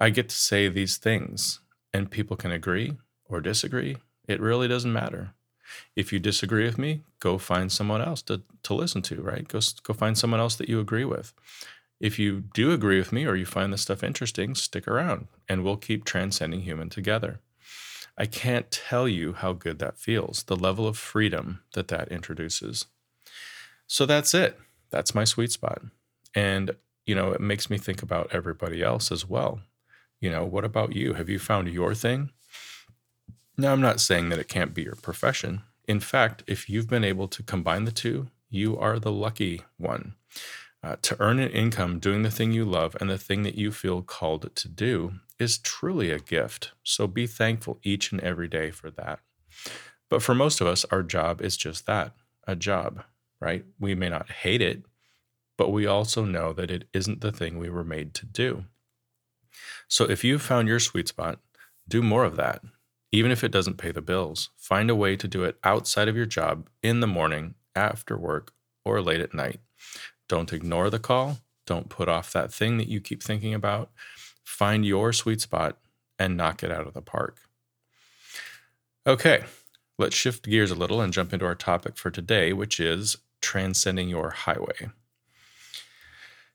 I 0.00 0.10
get 0.10 0.28
to 0.28 0.36
say 0.36 0.68
these 0.68 0.96
things, 0.96 1.60
and 1.92 2.10
people 2.10 2.36
can 2.36 2.50
agree 2.50 2.96
or 3.26 3.40
disagree. 3.40 3.96
It 4.26 4.40
really 4.40 4.68
doesn't 4.68 4.92
matter. 4.92 5.34
If 5.96 6.12
you 6.12 6.18
disagree 6.18 6.64
with 6.64 6.78
me, 6.78 7.02
go 7.20 7.38
find 7.38 7.70
someone 7.70 8.02
else 8.02 8.22
to, 8.22 8.42
to 8.64 8.74
listen 8.74 9.02
to, 9.02 9.22
right? 9.22 9.46
Go, 9.46 9.60
go 9.82 9.94
find 9.94 10.16
someone 10.16 10.40
else 10.40 10.56
that 10.56 10.68
you 10.68 10.80
agree 10.80 11.04
with. 11.04 11.32
If 12.04 12.18
you 12.18 12.42
do 12.52 12.70
agree 12.70 12.98
with 12.98 13.14
me 13.14 13.24
or 13.24 13.34
you 13.34 13.46
find 13.46 13.72
this 13.72 13.80
stuff 13.80 14.04
interesting, 14.04 14.54
stick 14.54 14.86
around 14.86 15.26
and 15.48 15.64
we'll 15.64 15.78
keep 15.78 16.04
transcending 16.04 16.60
human 16.60 16.90
together. 16.90 17.40
I 18.18 18.26
can't 18.26 18.70
tell 18.70 19.08
you 19.08 19.32
how 19.32 19.54
good 19.54 19.78
that 19.78 19.96
feels, 19.96 20.42
the 20.42 20.54
level 20.54 20.86
of 20.86 20.98
freedom 20.98 21.62
that 21.72 21.88
that 21.88 22.08
introduces. 22.08 22.84
So 23.86 24.04
that's 24.04 24.34
it. 24.34 24.60
That's 24.90 25.14
my 25.14 25.24
sweet 25.24 25.50
spot. 25.50 25.80
And, 26.34 26.72
you 27.06 27.14
know, 27.14 27.32
it 27.32 27.40
makes 27.40 27.70
me 27.70 27.78
think 27.78 28.02
about 28.02 28.28
everybody 28.34 28.82
else 28.82 29.10
as 29.10 29.26
well. 29.26 29.60
You 30.20 30.28
know, 30.28 30.44
what 30.44 30.66
about 30.66 30.94
you? 30.94 31.14
Have 31.14 31.30
you 31.30 31.38
found 31.38 31.68
your 31.68 31.94
thing? 31.94 32.32
Now, 33.56 33.72
I'm 33.72 33.80
not 33.80 33.98
saying 33.98 34.28
that 34.28 34.38
it 34.38 34.48
can't 34.48 34.74
be 34.74 34.82
your 34.82 34.96
profession. 34.96 35.62
In 35.88 36.00
fact, 36.00 36.42
if 36.46 36.68
you've 36.68 36.90
been 36.90 37.02
able 37.02 37.28
to 37.28 37.42
combine 37.42 37.86
the 37.86 37.92
two, 37.92 38.28
you 38.50 38.76
are 38.76 38.98
the 38.98 39.10
lucky 39.10 39.62
one. 39.78 40.16
Uh, 40.84 40.96
to 41.00 41.16
earn 41.18 41.38
an 41.38 41.48
income 41.50 41.98
doing 41.98 42.22
the 42.22 42.30
thing 42.30 42.52
you 42.52 42.62
love 42.62 42.94
and 43.00 43.08
the 43.08 43.16
thing 43.16 43.42
that 43.42 43.54
you 43.54 43.72
feel 43.72 44.02
called 44.02 44.54
to 44.54 44.68
do 44.68 45.14
is 45.38 45.56
truly 45.56 46.10
a 46.10 46.18
gift. 46.18 46.72
So 46.82 47.06
be 47.06 47.26
thankful 47.26 47.78
each 47.82 48.12
and 48.12 48.20
every 48.20 48.48
day 48.48 48.70
for 48.70 48.90
that. 48.90 49.20
But 50.10 50.22
for 50.22 50.34
most 50.34 50.60
of 50.60 50.66
us, 50.66 50.84
our 50.90 51.02
job 51.02 51.40
is 51.40 51.56
just 51.56 51.86
that 51.86 52.12
a 52.46 52.54
job, 52.54 53.02
right? 53.40 53.64
We 53.80 53.94
may 53.94 54.10
not 54.10 54.30
hate 54.30 54.60
it, 54.60 54.82
but 55.56 55.70
we 55.70 55.86
also 55.86 56.26
know 56.26 56.52
that 56.52 56.70
it 56.70 56.86
isn't 56.92 57.22
the 57.22 57.32
thing 57.32 57.58
we 57.58 57.70
were 57.70 57.84
made 57.84 58.12
to 58.14 58.26
do. 58.26 58.64
So 59.88 60.04
if 60.04 60.22
you've 60.22 60.42
found 60.42 60.68
your 60.68 60.80
sweet 60.80 61.08
spot, 61.08 61.40
do 61.88 62.02
more 62.02 62.24
of 62.24 62.36
that. 62.36 62.60
Even 63.10 63.30
if 63.30 63.42
it 63.42 63.52
doesn't 63.52 63.78
pay 63.78 63.90
the 63.90 64.02
bills, 64.02 64.50
find 64.58 64.90
a 64.90 64.94
way 64.94 65.16
to 65.16 65.28
do 65.28 65.44
it 65.44 65.56
outside 65.64 66.08
of 66.08 66.16
your 66.16 66.26
job 66.26 66.68
in 66.82 67.00
the 67.00 67.06
morning, 67.06 67.54
after 67.74 68.18
work, 68.18 68.52
or 68.84 69.00
late 69.00 69.20
at 69.20 69.32
night. 69.32 69.60
Don't 70.28 70.52
ignore 70.52 70.90
the 70.90 70.98
call. 70.98 71.38
Don't 71.66 71.88
put 71.88 72.08
off 72.08 72.32
that 72.32 72.52
thing 72.52 72.76
that 72.78 72.88
you 72.88 73.00
keep 73.00 73.22
thinking 73.22 73.54
about. 73.54 73.90
Find 74.42 74.84
your 74.84 75.12
sweet 75.12 75.40
spot 75.40 75.78
and 76.18 76.36
knock 76.36 76.62
it 76.62 76.70
out 76.70 76.86
of 76.86 76.94
the 76.94 77.02
park. 77.02 77.38
Okay, 79.06 79.44
let's 79.98 80.16
shift 80.16 80.44
gears 80.44 80.70
a 80.70 80.74
little 80.74 81.00
and 81.00 81.12
jump 81.12 81.32
into 81.32 81.44
our 81.44 81.54
topic 81.54 81.96
for 81.96 82.10
today, 82.10 82.52
which 82.52 82.80
is 82.80 83.16
transcending 83.40 84.08
your 84.08 84.30
highway. 84.30 84.88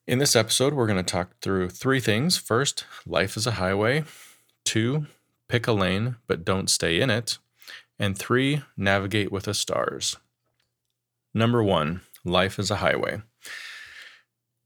In 0.08 0.18
this 0.18 0.36
episode, 0.36 0.74
we're 0.74 0.88
going 0.88 1.04
to 1.04 1.12
talk 1.12 1.40
through 1.40 1.70
three 1.70 2.00
things. 2.00 2.38
First, 2.38 2.86
life 3.06 3.38
is 3.38 3.46
a 3.46 3.52
highway. 3.52 4.06
Two, 4.66 5.06
pick 5.48 5.68
a 5.68 5.72
lane, 5.72 6.16
but 6.26 6.44
don't 6.44 6.70
stay 6.70 7.00
in 7.00 7.12
it. 7.12 7.38
And 8.00 8.18
three, 8.18 8.64
navigate 8.76 9.32
with 9.32 9.44
the 9.44 9.54
stars. 9.54 10.18
Number 11.34 11.64
one, 11.64 12.02
life 12.26 12.58
is 12.58 12.72
a 12.72 12.78
highway. 12.78 13.22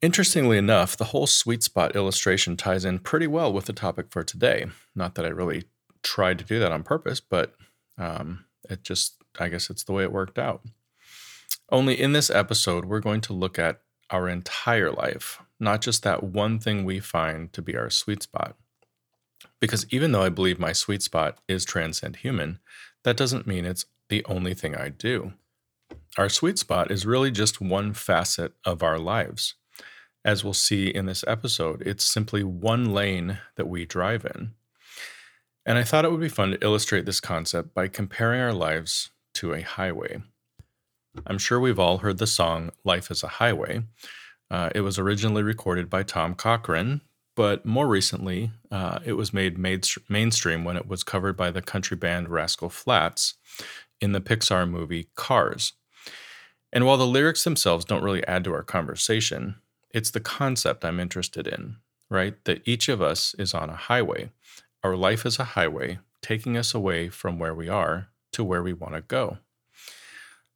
Interestingly 0.04 0.58
enough, 0.58 0.98
the 0.98 1.06
whole 1.06 1.28
sweet 1.28 1.64
spot 1.64 1.96
illustration 1.96 2.58
ties 2.58 2.84
in 2.84 3.00
pretty 3.00 3.26
well 3.26 3.54
with 3.54 3.68
the 3.68 3.72
topic 3.72 4.08
for 4.10 4.22
today. 4.22 4.66
Not 4.94 5.16
that 5.16 5.24
I 5.24 5.30
really 5.30 5.64
tried 6.04 6.40
to 6.40 6.44
do 6.44 6.60
that 6.60 6.74
on 6.74 6.84
purpose, 6.84 7.22
but 7.22 7.56
um, 7.98 8.44
it 8.70 8.84
just, 8.84 9.16
I 9.40 9.48
guess 9.48 9.70
it's 9.70 9.86
the 9.86 9.94
way 9.94 10.04
it 10.04 10.12
worked 10.12 10.38
out. 10.38 10.62
Only 11.70 11.98
in 11.98 12.12
this 12.12 12.30
episode, 12.30 12.84
we're 12.84 13.00
going 13.00 13.22
to 13.22 13.34
look 13.34 13.58
at 13.58 13.80
our 14.10 14.28
entire 14.28 14.92
life, 14.92 15.42
not 15.58 15.80
just 15.80 16.04
that 16.04 16.22
one 16.22 16.60
thing 16.60 16.84
we 16.84 17.00
find 17.00 17.54
to 17.54 17.62
be 17.62 17.78
our 17.78 17.90
sweet 17.90 18.24
spot. 18.24 18.58
Because 19.62 19.86
even 19.90 20.12
though 20.12 20.24
I 20.24 20.28
believe 20.28 20.60
my 20.60 20.74
sweet 20.74 21.02
spot 21.02 21.38
is 21.48 21.64
transcend 21.64 22.18
human, 22.18 22.60
that 23.06 23.16
doesn't 23.16 23.48
mean 23.48 23.64
it's 23.64 23.86
the 24.10 24.26
only 24.26 24.54
thing 24.54 24.76
I 24.76 24.90
do. 24.90 25.32
Our 26.18 26.28
sweet 26.28 26.60
spot 26.60 26.92
is 26.92 27.06
really 27.06 27.32
just 27.32 27.62
one 27.62 27.94
facet 27.94 28.52
of 28.66 28.84
our 28.84 29.00
lives. 29.00 29.56
As 30.26 30.44
we'll 30.44 30.54
see 30.54 30.88
in 30.88 31.06
this 31.06 31.24
episode, 31.28 31.82
it's 31.86 32.06
simply 32.06 32.44
one 32.44 32.94
lane 32.94 33.40
that 33.56 33.68
we 33.68 33.86
drive 33.86 34.26
in. 34.26 34.54
And 35.66 35.78
I 35.78 35.84
thought 35.84 36.06
it 36.06 36.12
would 36.12 36.22
be 36.22 36.30
fun 36.30 36.52
to 36.52 36.64
illustrate 36.64 37.06
this 37.06 37.20
concept 37.20 37.74
by 37.74 37.88
comparing 37.88 38.40
our 38.40 38.54
lives 38.54 39.12
to 39.36 39.54
a 39.54 39.62
highway. 39.62 40.22
I'm 41.28 41.38
sure 41.38 41.60
we've 41.60 41.80
all 41.80 42.00
heard 42.00 42.18
the 42.18 42.28
song 42.28 42.72
Life 42.84 43.12
is 43.12 43.24
a 43.24 43.28
Highway. 43.28 43.84
Uh, 44.50 44.70
it 44.74 44.82
was 44.82 44.98
originally 44.98 45.44
recorded 45.44 45.90
by 45.90 46.04
Tom 46.04 46.36
Cochrane, 46.36 47.02
but 47.36 47.66
more 47.66 47.88
recently, 47.88 48.52
uh, 48.72 49.00
it 49.06 49.14
was 49.14 49.34
made 49.34 49.58
mainstream 49.58 50.64
when 50.64 50.78
it 50.78 50.88
was 50.88 51.04
covered 51.04 51.36
by 51.38 51.52
the 51.52 51.62
country 51.62 51.98
band 51.98 52.30
Rascal 52.30 52.70
Flatts 52.70 53.36
in 54.02 54.12
the 54.12 54.22
Pixar 54.22 54.70
movie 54.70 55.10
Cars. 55.16 55.74
And 56.72 56.86
while 56.86 56.98
the 56.98 57.08
lyrics 57.08 57.44
themselves 57.44 57.86
don't 57.86 58.04
really 58.04 58.26
add 58.26 58.44
to 58.46 58.54
our 58.54 58.64
conversation, 58.64 59.56
it's 59.94 60.12
the 60.12 60.20
concept 60.20 60.84
I'm 60.84 61.00
interested 61.00 61.48
in, 61.48 61.78
right? 62.10 62.36
That 62.46 62.68
each 62.68 62.90
of 62.90 63.02
us 63.02 63.36
is 63.38 63.54
on 63.54 63.70
a 63.70 63.76
highway. 63.76 64.32
Our 64.84 64.96
life 64.96 65.26
is 65.26 65.40
a 65.40 65.44
highway 65.44 66.00
taking 66.22 66.58
us 66.58 66.74
away 66.74 67.10
from 67.10 67.38
where 67.38 67.54
we 67.54 67.70
are 67.70 68.08
to 68.32 68.44
where 68.44 68.64
we 68.64 68.74
want 68.74 68.96
to 68.96 69.02
go. 69.02 69.38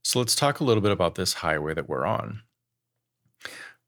So 0.04 0.20
let's 0.20 0.36
talk 0.36 0.60
a 0.60 0.64
little 0.64 0.82
bit 0.82 0.92
about 0.92 1.16
this 1.16 1.34
highway 1.34 1.74
that 1.74 1.88
we're 1.88 2.06
on. 2.06 2.42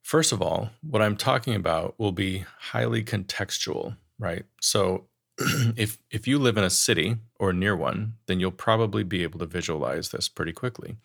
First 0.02 0.32
of 0.32 0.42
all, 0.42 0.72
what 0.82 1.02
I'm 1.02 1.16
talking 1.16 1.56
about 1.56 1.96
will 1.98 2.12
be 2.12 2.46
highly 2.60 3.04
contextual, 3.04 3.96
right? 4.18 4.44
So 4.62 5.08
if 5.78 5.98
if 6.12 6.28
you 6.28 6.40
live 6.40 6.58
in 6.58 6.64
a 6.64 6.70
city 6.70 7.18
or 7.40 7.54
near 7.54 7.76
one, 7.76 8.16
then 8.26 8.40
you'll 8.40 8.52
probably 8.52 9.04
be 9.04 9.24
able 9.24 9.40
to 9.40 9.46
visualize 9.46 10.10
this 10.10 10.28
pretty 10.28 10.52
quickly. 10.52 10.98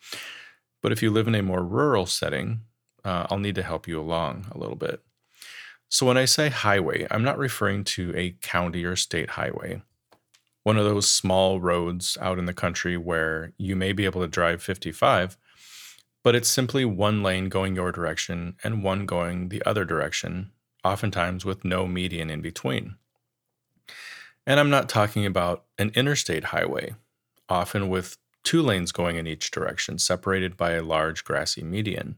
But 0.81 0.91
if 0.91 1.01
you 1.01 1.11
live 1.11 1.27
in 1.27 1.35
a 1.35 1.41
more 1.41 1.63
rural 1.63 2.05
setting, 2.05 2.61
uh, 3.05 3.27
I'll 3.29 3.39
need 3.39 3.55
to 3.55 3.63
help 3.63 3.87
you 3.87 3.99
along 4.01 4.47
a 4.51 4.57
little 4.57 4.75
bit. 4.75 5.01
So, 5.87 6.05
when 6.05 6.17
I 6.17 6.25
say 6.25 6.49
highway, 6.49 7.07
I'm 7.11 7.23
not 7.23 7.37
referring 7.37 7.83
to 7.85 8.13
a 8.17 8.31
county 8.41 8.83
or 8.83 8.95
state 8.95 9.31
highway. 9.31 9.81
one 10.63 10.77
of 10.77 10.85
those 10.85 11.07
small 11.07 11.61
roads 11.61 12.17
out 12.19 12.39
in 12.39 12.45
the 12.45 12.53
country 12.53 12.97
where 12.97 13.53
you 13.57 13.75
may 13.75 13.93
be 13.93 14.05
able 14.05 14.21
to 14.21 14.27
drive 14.27 14.63
55, 14.63 15.37
but 16.23 16.33
it's 16.35 16.49
simply 16.49 16.83
one 16.83 17.21
lane 17.21 17.49
going 17.49 17.75
your 17.75 17.91
direction 17.91 18.55
and 18.63 18.83
one 18.83 19.05
going 19.05 19.49
the 19.49 19.61
other 19.63 19.85
direction, 19.85 20.51
oftentimes 20.83 21.45
with 21.45 21.63
no 21.63 21.85
median 21.85 22.31
in 22.31 22.41
between. 22.41 22.95
And 24.47 24.59
I'm 24.59 24.71
not 24.71 24.89
talking 24.89 25.23
about 25.25 25.65
an 25.77 25.91
interstate 25.93 26.45
highway, 26.45 26.95
often 27.47 27.89
with 27.89 28.17
two 28.43 28.63
lanes 28.63 28.91
going 28.91 29.17
in 29.17 29.27
each 29.27 29.51
direction, 29.51 29.99
separated 29.99 30.57
by 30.57 30.71
a 30.71 30.83
large 30.83 31.23
grassy 31.23 31.63
median. 31.63 32.17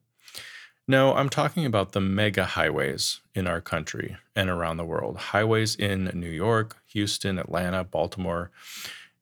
No, 0.89 1.13
I'm 1.13 1.27
talking 1.27 1.65
about 1.65 1.91
the 1.91 2.00
mega 2.00 2.46
highways 2.46 3.20
in 3.36 3.46
our 3.46 3.60
country 3.60 4.15
and 4.34 4.50
around 4.50 4.77
the 4.77 4.86
world. 4.86 5.17
Highways 5.17 5.75
in 5.75 6.06
New 6.13 6.29
York, 6.29 6.77
Houston, 6.88 7.38
Atlanta, 7.38 7.84
Baltimore, 7.84 8.51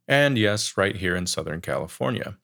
and 0.07 0.37
yes, 0.37 0.77
right 0.77 0.95
here 0.95 1.15
in 1.15 1.25
Southern 1.25 1.61
California. 1.61 2.37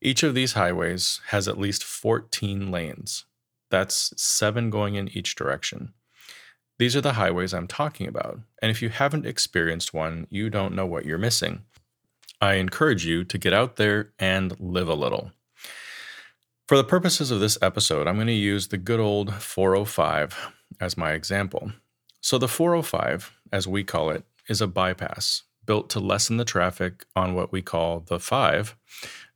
Each 0.00 0.22
of 0.22 0.34
these 0.34 0.52
highways 0.52 1.20
has 1.26 1.48
at 1.48 1.58
least 1.58 1.82
14 1.82 2.70
lanes. 2.70 3.24
That's 3.70 4.14
seven 4.16 4.70
going 4.70 4.94
in 4.94 5.08
each 5.08 5.34
direction. 5.34 5.92
These 6.78 6.94
are 6.94 7.00
the 7.00 7.14
highways 7.14 7.52
I'm 7.52 7.66
talking 7.66 8.06
about, 8.06 8.38
and 8.62 8.70
if 8.70 8.80
you 8.80 8.88
haven't 8.88 9.26
experienced 9.26 9.92
one, 9.92 10.28
you 10.30 10.48
don't 10.48 10.76
know 10.76 10.86
what 10.86 11.04
you're 11.04 11.18
missing. 11.18 11.62
I 12.40 12.54
encourage 12.54 13.04
you 13.04 13.24
to 13.24 13.36
get 13.36 13.52
out 13.52 13.76
there 13.76 14.12
and 14.20 14.58
live 14.60 14.88
a 14.88 14.94
little. 14.94 15.32
For 16.70 16.76
the 16.76 16.84
purposes 16.84 17.32
of 17.32 17.40
this 17.40 17.58
episode, 17.60 18.06
I'm 18.06 18.14
going 18.14 18.28
to 18.28 18.32
use 18.32 18.68
the 18.68 18.78
good 18.78 19.00
old 19.00 19.34
405 19.34 20.52
as 20.80 20.96
my 20.96 21.14
example. 21.14 21.72
So, 22.20 22.38
the 22.38 22.46
405, 22.46 23.32
as 23.52 23.66
we 23.66 23.82
call 23.82 24.10
it, 24.10 24.22
is 24.48 24.60
a 24.60 24.68
bypass 24.68 25.42
built 25.66 25.90
to 25.90 25.98
lessen 25.98 26.36
the 26.36 26.44
traffic 26.44 27.06
on 27.16 27.34
what 27.34 27.50
we 27.50 27.60
call 27.60 28.04
the 28.06 28.20
5, 28.20 28.76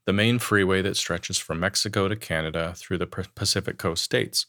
the 0.07 0.13
main 0.13 0.39
freeway 0.39 0.81
that 0.83 0.97
stretches 0.97 1.37
from 1.37 1.59
Mexico 1.59 2.07
to 2.07 2.15
Canada 2.15 2.73
through 2.77 2.99
the 2.99 3.29
Pacific 3.35 3.79
Coast 3.79 4.05
states. 4.05 4.47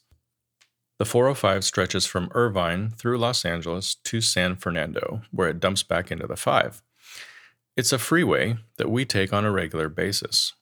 The 1.00 1.04
405 1.04 1.64
stretches 1.64 2.06
from 2.06 2.30
Irvine 2.36 2.90
through 2.90 3.18
Los 3.18 3.44
Angeles 3.44 3.96
to 4.04 4.20
San 4.20 4.54
Fernando, 4.54 5.22
where 5.32 5.48
it 5.48 5.58
dumps 5.58 5.82
back 5.82 6.12
into 6.12 6.28
the 6.28 6.36
5. 6.36 6.84
It's 7.76 7.92
a 7.92 7.98
freeway 7.98 8.58
that 8.76 8.92
we 8.92 9.04
take 9.04 9.32
on 9.32 9.44
a 9.44 9.50
regular 9.50 9.88
basis. 9.88 10.52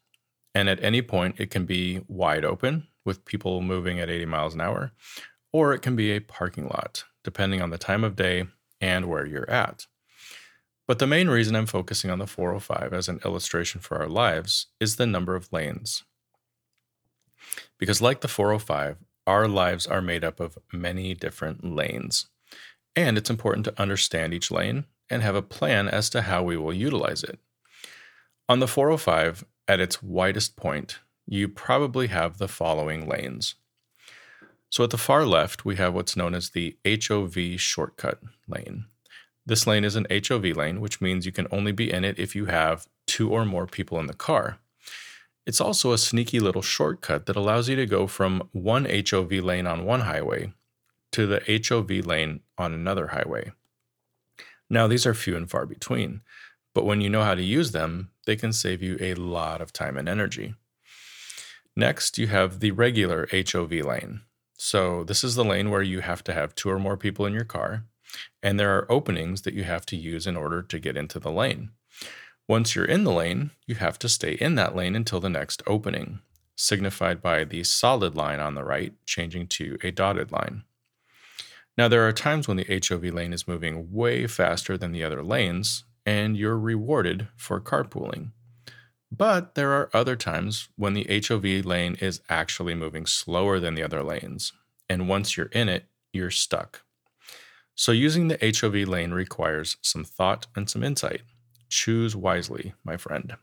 And 0.55 0.69
at 0.69 0.83
any 0.83 1.03
point, 1.03 1.37
it 1.39 1.51
can 1.51 1.65
be 1.65 2.03
wide 2.07 2.45
open 2.45 2.87
with 3.05 3.25
people 3.25 3.61
moving 3.61 3.99
at 3.99 4.09
80 4.09 4.27
miles 4.27 4.55
an 4.55 4.61
hour, 4.61 4.93
or 5.53 5.75
it 5.75 5.83
can 5.83 5.97
be 5.97 6.13
a 6.13 6.21
parking 6.21 6.69
lot, 6.69 7.05
depending 7.23 7.61
on 7.61 7.71
the 7.71 7.79
time 7.79 8.05
of 8.05 8.17
day 8.17 8.47
and 8.81 9.07
where 9.07 9.27
you're 9.27 9.51
at. 9.51 9.87
But 10.87 10.99
the 10.99 11.07
main 11.07 11.29
reason 11.29 11.57
I'm 11.57 11.67
focusing 11.67 12.11
on 12.11 12.19
the 12.19 12.27
405 12.27 12.93
as 12.93 13.09
an 13.09 13.21
illustration 13.25 13.81
for 13.81 13.99
our 13.99 14.09
lives 14.09 14.67
is 14.79 14.97
the 14.97 15.07
number 15.07 15.35
of 15.35 15.53
lanes. 15.53 16.05
Because, 17.79 18.03
like 18.03 18.21
the 18.21 18.29
405, 18.29 18.99
our 19.27 19.49
lives 19.49 19.87
are 19.87 20.03
made 20.03 20.25
up 20.25 20.41
of 20.41 20.59
many 20.73 21.15
different 21.15 21.65
lanes. 21.65 22.27
And 22.95 23.17
it's 23.17 23.31
important 23.31 23.65
to 23.65 23.81
understand 23.81 24.35
each 24.35 24.51
lane 24.51 24.85
and 25.09 25.23
have 25.23 25.35
a 25.35 25.43
plan 25.43 25.89
as 25.89 26.11
to 26.11 26.23
how 26.23 26.43
we 26.43 26.57
will 26.57 26.75
utilize 26.75 27.25
it. 27.25 27.39
On 28.49 28.61
the 28.61 28.69
405, 28.69 29.45
at 29.67 29.81
its 29.81 30.03
widest 30.03 30.57
point, 30.57 30.99
you 31.27 31.49
probably 31.49 32.09
have 32.09 32.39
the 32.39 32.49
following 32.49 33.09
lanes. 33.09 33.55
So 34.71 34.85
at 34.85 34.91
the 34.91 34.99
far 34.99 35.25
left, 35.25 35.65
we 35.65 35.77
have 35.77 35.95
what's 35.95 36.17
known 36.17 36.35
as 36.35 36.51
the 36.51 36.77
HOV 36.85 37.61
shortcut 37.61 38.21
lane. 38.49 38.87
This 39.47 39.67
lane 39.67 39.85
is 39.85 39.97
an 39.97 40.07
HOV 40.11 40.45
lane, 40.57 40.81
which 40.81 41.01
means 41.01 41.27
you 41.27 41.33
can 41.33 41.47
only 41.51 41.73
be 41.73 41.93
in 41.93 42.05
it 42.05 42.19
if 42.19 42.35
you 42.35 42.47
have 42.47 42.87
two 43.07 43.31
or 43.31 43.45
more 43.45 43.67
people 43.67 44.01
in 44.01 44.07
the 44.07 44.15
car. 44.15 44.59
It's 45.47 45.61
also 45.61 45.93
a 45.93 45.99
sneaky 45.99 46.41
little 46.41 46.63
shortcut 46.63 47.27
that 47.27 47.37
allows 47.37 47.69
you 47.69 47.77
to 47.77 47.87
go 47.87 48.07
from 48.07 48.49
one 48.53 48.87
HOV 48.87 49.31
lane 49.33 49.67
on 49.67 49.85
one 49.85 50.01
highway 50.01 50.53
to 51.13 51.27
the 51.27 51.63
HOV 51.69 52.07
lane 52.07 52.41
on 52.59 52.73
another 52.73 53.09
highway. 53.09 53.53
Now, 54.71 54.87
these 54.87 55.07
are 55.07 55.15
few 55.15 55.37
and 55.37 55.49
far 55.49 55.67
between, 55.67 56.23
but 56.75 56.85
when 56.85 57.01
you 57.01 57.11
know 57.11 57.23
how 57.23 57.35
to 57.35 57.43
use 57.43 57.73
them, 57.73 58.11
they 58.27 58.37
can 58.37 58.53
save 58.53 58.83
you 58.83 58.97
a 59.01 59.15
lot 59.15 59.61
of 59.61 59.73
time 59.73 59.97
and 59.97 60.09
energy. 60.09 60.55
Next, 61.77 62.19
you 62.19 62.29
have 62.29 62.61
the 62.61 62.71
regular 62.71 63.29
HOV 63.33 63.73
lane. 63.73 64.21
So, 64.57 65.03
this 65.05 65.25
is 65.25 65.35
the 65.35 65.45
lane 65.45 65.71
where 65.71 65.83
you 65.83 66.01
have 66.01 66.23
to 66.25 66.33
have 66.33 66.55
two 66.55 66.71
or 66.71 66.79
more 66.79 66.97
people 66.97 67.27
in 67.27 67.33
your 67.33 67.45
car, 67.45 67.85
and 68.43 68.59
there 68.59 68.77
are 68.77 68.91
openings 68.91 69.43
that 69.43 69.55
you 69.55 69.65
have 69.65 69.85
to 69.87 69.97
use 69.97 70.27
in 70.27 70.37
order 70.37 70.63
to 70.63 70.79
get 70.79 70.97
into 70.97 71.19
the 71.19 71.33
lane. 71.33 71.71
Once 72.47 72.75
you're 72.75 72.85
in 72.85 73.05
the 73.05 73.13
lane, 73.13 73.51
you 73.67 73.75
have 73.75 73.99
to 73.99 74.09
stay 74.09 74.33
in 74.35 74.55
that 74.55 74.77
lane 74.77 74.95
until 74.95 75.19
the 75.19 75.29
next 75.29 75.63
opening, 75.67 76.21
signified 76.57 77.21
by 77.21 77.43
the 77.43 77.65
solid 77.65 78.15
line 78.15 78.39
on 78.39 78.55
the 78.55 78.65
right 78.65 78.95
changing 79.07 79.47
to 79.49 79.77
a 79.83 79.91
dotted 79.91 80.31
line. 80.31 80.63
Now, 81.77 81.89
there 81.89 82.07
are 82.07 82.13
times 82.13 82.47
when 82.47 82.57
the 82.57 82.83
HOV 82.89 83.05
lane 83.13 83.33
is 83.33 83.49
moving 83.49 83.93
way 83.93 84.27
faster 84.27 84.77
than 84.77 84.93
the 84.93 85.03
other 85.03 85.23
lanes, 85.23 85.85
and 86.07 86.37
you're 86.37 86.59
rewarded 86.59 87.29
for 87.37 87.61
carpooling. 87.61 88.31
But 89.11 89.55
there 89.55 89.73
are 89.73 89.91
other 89.95 90.17
times 90.17 90.69
when 90.77 90.95
the 90.95 91.23
HOV 91.29 91.65
lane 91.65 91.97
is 92.01 92.21
actually 92.29 92.75
moving 92.75 93.07
slower 93.07 93.61
than 93.61 93.75
the 93.75 93.83
other 93.83 94.03
lanes, 94.03 94.53
and 94.89 95.09
once 95.09 95.37
you're 95.37 95.47
in 95.47 95.69
it, 95.69 95.87
you're 96.13 96.31
stuck. 96.31 96.83
So, 97.77 97.93
using 97.93 98.29
the 98.29 98.39
HOV 98.41 98.89
lane 98.89 99.13
requires 99.13 99.77
some 99.83 100.05
thought 100.05 100.47
and 100.55 100.71
some 100.71 100.85
insight. 100.85 101.23
Choose 101.69 102.15
wisely, 102.15 102.75
my 102.85 102.97
friend. 102.97 103.37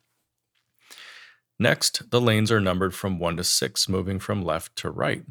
Next, 1.59 2.09
the 2.09 2.21
lanes 2.21 2.51
are 2.51 2.59
numbered 2.59 2.95
from 2.95 3.19
1 3.19 3.37
to 3.37 3.43
6, 3.43 3.89
moving 3.89 4.19
from 4.19 4.41
left 4.43 4.75
to 4.77 4.89
right. 4.89 5.23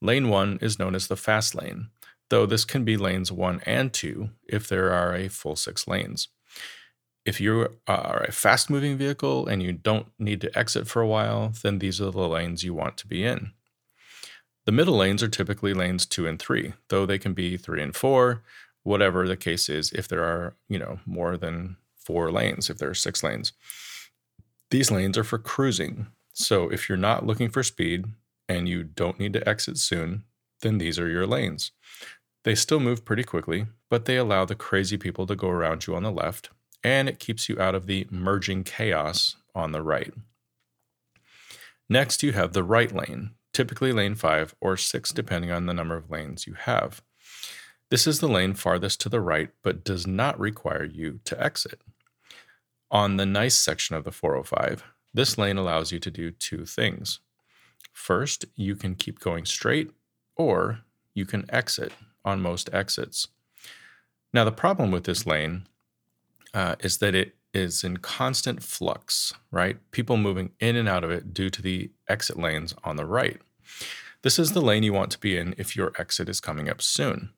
Lane 0.00 0.28
1 0.28 0.58
is 0.62 0.78
known 0.78 0.94
as 0.94 1.08
the 1.08 1.16
fast 1.16 1.54
lane, 1.54 1.88
though 2.30 2.46
this 2.46 2.64
can 2.64 2.84
be 2.84 2.96
lanes 2.96 3.30
1 3.30 3.60
and 3.66 3.92
2 3.92 4.30
if 4.48 4.68
there 4.68 4.92
are 4.92 5.14
a 5.14 5.28
full 5.28 5.56
6 5.56 5.86
lanes. 5.86 6.28
If 7.26 7.40
you 7.40 7.68
are 7.88 8.22
a 8.22 8.30
fast 8.30 8.70
moving 8.70 8.96
vehicle 8.96 9.48
and 9.48 9.60
you 9.60 9.72
don't 9.72 10.06
need 10.16 10.40
to 10.42 10.56
exit 10.56 10.86
for 10.86 11.02
a 11.02 11.08
while, 11.08 11.52
then 11.60 11.80
these 11.80 12.00
are 12.00 12.12
the 12.12 12.28
lanes 12.28 12.62
you 12.62 12.72
want 12.72 12.96
to 12.98 13.06
be 13.08 13.24
in. 13.24 13.50
The 14.64 14.70
middle 14.70 14.96
lanes 14.96 15.24
are 15.24 15.28
typically 15.28 15.74
lanes 15.74 16.06
2 16.06 16.28
and 16.28 16.38
3, 16.38 16.74
though 16.88 17.04
they 17.04 17.18
can 17.18 17.34
be 17.34 17.56
3 17.56 17.82
and 17.82 17.96
4, 17.96 18.42
whatever 18.84 19.26
the 19.26 19.36
case 19.36 19.68
is 19.68 19.90
if 19.90 20.06
there 20.06 20.22
are, 20.22 20.54
you 20.68 20.78
know, 20.78 21.00
more 21.04 21.36
than 21.36 21.76
4 21.96 22.30
lanes, 22.30 22.70
if 22.70 22.78
there 22.78 22.90
are 22.90 22.94
6 22.94 23.22
lanes. 23.24 23.52
These 24.70 24.92
lanes 24.92 25.18
are 25.18 25.24
for 25.24 25.38
cruising. 25.38 26.06
So 26.32 26.68
if 26.68 26.88
you're 26.88 26.96
not 26.96 27.26
looking 27.26 27.50
for 27.50 27.64
speed 27.64 28.04
and 28.48 28.68
you 28.68 28.84
don't 28.84 29.18
need 29.18 29.32
to 29.32 29.48
exit 29.48 29.78
soon, 29.78 30.22
then 30.62 30.78
these 30.78 30.96
are 30.96 31.08
your 31.08 31.26
lanes. 31.26 31.72
They 32.44 32.54
still 32.54 32.78
move 32.78 33.04
pretty 33.04 33.24
quickly, 33.24 33.66
but 33.90 34.04
they 34.04 34.16
allow 34.16 34.44
the 34.44 34.54
crazy 34.54 34.96
people 34.96 35.26
to 35.26 35.34
go 35.34 35.48
around 35.48 35.88
you 35.88 35.96
on 35.96 36.04
the 36.04 36.12
left 36.12 36.50
and 36.86 37.08
it 37.08 37.18
keeps 37.18 37.48
you 37.48 37.60
out 37.60 37.74
of 37.74 37.86
the 37.86 38.06
merging 38.12 38.62
chaos 38.62 39.34
on 39.56 39.72
the 39.72 39.82
right. 39.82 40.14
Next, 41.88 42.22
you 42.22 42.30
have 42.30 42.52
the 42.52 42.62
right 42.62 42.92
lane, 42.92 43.30
typically 43.52 43.92
lane 43.92 44.14
5 44.14 44.54
or 44.60 44.76
6, 44.76 45.10
depending 45.10 45.50
on 45.50 45.66
the 45.66 45.74
number 45.74 45.96
of 45.96 46.12
lanes 46.12 46.46
you 46.46 46.54
have. 46.54 47.02
This 47.90 48.06
is 48.06 48.20
the 48.20 48.28
lane 48.28 48.54
farthest 48.54 49.00
to 49.00 49.08
the 49.08 49.20
right, 49.20 49.50
but 49.64 49.82
does 49.82 50.06
not 50.06 50.38
require 50.38 50.84
you 50.84 51.18
to 51.24 51.42
exit. 51.42 51.80
On 52.92 53.16
the 53.16 53.26
nice 53.26 53.58
section 53.58 53.96
of 53.96 54.04
the 54.04 54.12
405, 54.12 54.84
this 55.12 55.36
lane 55.36 55.56
allows 55.56 55.90
you 55.90 55.98
to 55.98 56.10
do 56.10 56.30
two 56.30 56.64
things. 56.64 57.18
First, 57.92 58.44
you 58.54 58.76
can 58.76 58.94
keep 58.94 59.18
going 59.18 59.44
straight, 59.44 59.90
or 60.36 60.82
you 61.14 61.26
can 61.26 61.46
exit 61.48 61.92
on 62.24 62.40
most 62.40 62.70
exits. 62.72 63.26
Now, 64.32 64.44
the 64.44 64.52
problem 64.52 64.92
with 64.92 65.02
this 65.02 65.26
lane 65.26 65.66
uh, 66.54 66.76
is 66.80 66.98
that 66.98 67.14
it 67.14 67.34
is 67.52 67.82
in 67.82 67.96
constant 67.98 68.62
flux, 68.62 69.32
right? 69.50 69.78
People 69.90 70.16
moving 70.16 70.50
in 70.60 70.76
and 70.76 70.88
out 70.88 71.04
of 71.04 71.10
it 71.10 71.32
due 71.32 71.50
to 71.50 71.62
the 71.62 71.90
exit 72.08 72.38
lanes 72.38 72.74
on 72.84 72.96
the 72.96 73.06
right. 73.06 73.40
This 74.22 74.38
is 74.38 74.52
the 74.52 74.60
lane 74.60 74.82
you 74.82 74.92
want 74.92 75.10
to 75.12 75.18
be 75.18 75.36
in 75.36 75.54
if 75.56 75.76
your 75.76 75.92
exit 75.98 76.28
is 76.28 76.40
coming 76.40 76.68
up 76.68 76.82
soon. 76.82 77.30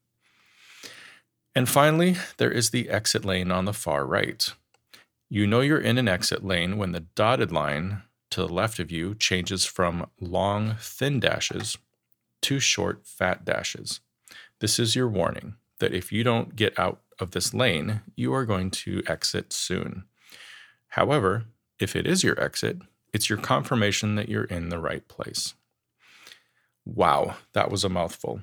And 1.55 1.69
finally, 1.69 2.17
there 2.37 2.51
is 2.51 2.71
the 2.71 2.89
exit 2.89 3.25
lane 3.25 3.51
on 3.51 3.65
the 3.65 3.73
far 3.73 4.07
right. 4.07 4.49
You 5.29 5.47
know 5.47 5.61
you're 5.61 5.81
in 5.81 5.99
an 5.99 6.09
exit 6.09 6.45
lane 6.45 6.79
when 6.79 6.93
the 6.93 7.01
dotted 7.01 7.53
line 7.53 8.03
to 8.31 8.41
the 8.41 8.53
left 8.53 8.79
of 8.79 8.91
you 8.91 9.15
changes 9.15 9.65
from 9.65 10.09
long, 10.21 10.77
thin 10.79 11.21
dashes 11.21 11.77
to 12.43 12.61
short, 12.61 13.07
fat 13.07 13.45
dashes. 13.45 14.01
This 14.61 14.79
is 14.79 14.95
your 14.95 15.09
warning 15.09 15.55
that 15.81 15.95
if 15.95 16.13
you 16.13 16.25
don't 16.25 16.57
get 16.57 16.79
out 16.79 17.01
of 17.21 17.33
this 17.33 17.53
lane, 17.55 18.03
you 18.17 18.33
are 18.35 18.45
going 18.47 18.71
to 18.71 19.03
exit 19.07 19.53
soon. 19.53 20.05
However, 20.89 21.45
if 21.79 21.95
it 21.97 22.07
is 22.07 22.23
your 22.25 22.41
exit, 22.41 22.79
it's 23.13 23.29
your 23.29 23.39
confirmation 23.39 24.15
that 24.17 24.29
you're 24.29 24.45
in 24.45 24.69
the 24.69 24.79
right 24.79 25.07
place. 25.09 25.55
Wow, 26.85 27.37
that 27.53 27.71
was 27.71 27.85
a 27.85 27.89
mouthful. 27.89 28.43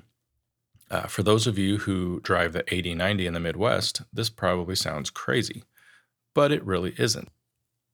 Uh, 0.90 1.06
for 1.08 1.22
those 1.22 1.46
of 1.46 1.58
you 1.58 1.78
who 1.78 2.20
drive 2.20 2.52
the 2.52 2.62
8090 2.72 3.26
in 3.26 3.34
the 3.34 3.40
Midwest, 3.40 4.02
this 4.12 4.30
probably 4.30 4.76
sounds 4.76 5.10
crazy. 5.10 5.64
but 6.34 6.52
it 6.52 6.62
really 6.64 6.94
isn't. 6.98 7.30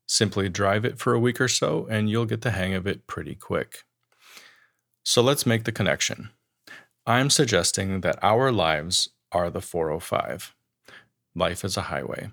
Simply 0.09 0.49
drive 0.49 0.85
it 0.85 0.99
for 0.99 1.15
a 1.15 1.21
week 1.21 1.41
or 1.41 1.47
so, 1.49 1.87
and 1.89 2.11
you'll 2.11 2.27
get 2.27 2.41
the 2.43 2.51
hang 2.51 2.75
of 2.75 2.89
it 2.89 3.07
pretty 3.07 3.37
quick. 3.37 3.85
So 5.05 5.23
let's 5.23 5.47
make 5.47 5.63
the 5.65 5.71
connection. 5.73 6.31
I'm 7.07 7.31
suggesting 7.31 8.01
that 8.01 8.19
our 8.23 8.51
lives 8.51 9.11
are 9.31 9.49
the 9.49 9.61
405. 9.61 10.55
Life 11.35 11.65
is 11.65 11.77
a 11.77 11.83
highway. 11.83 12.31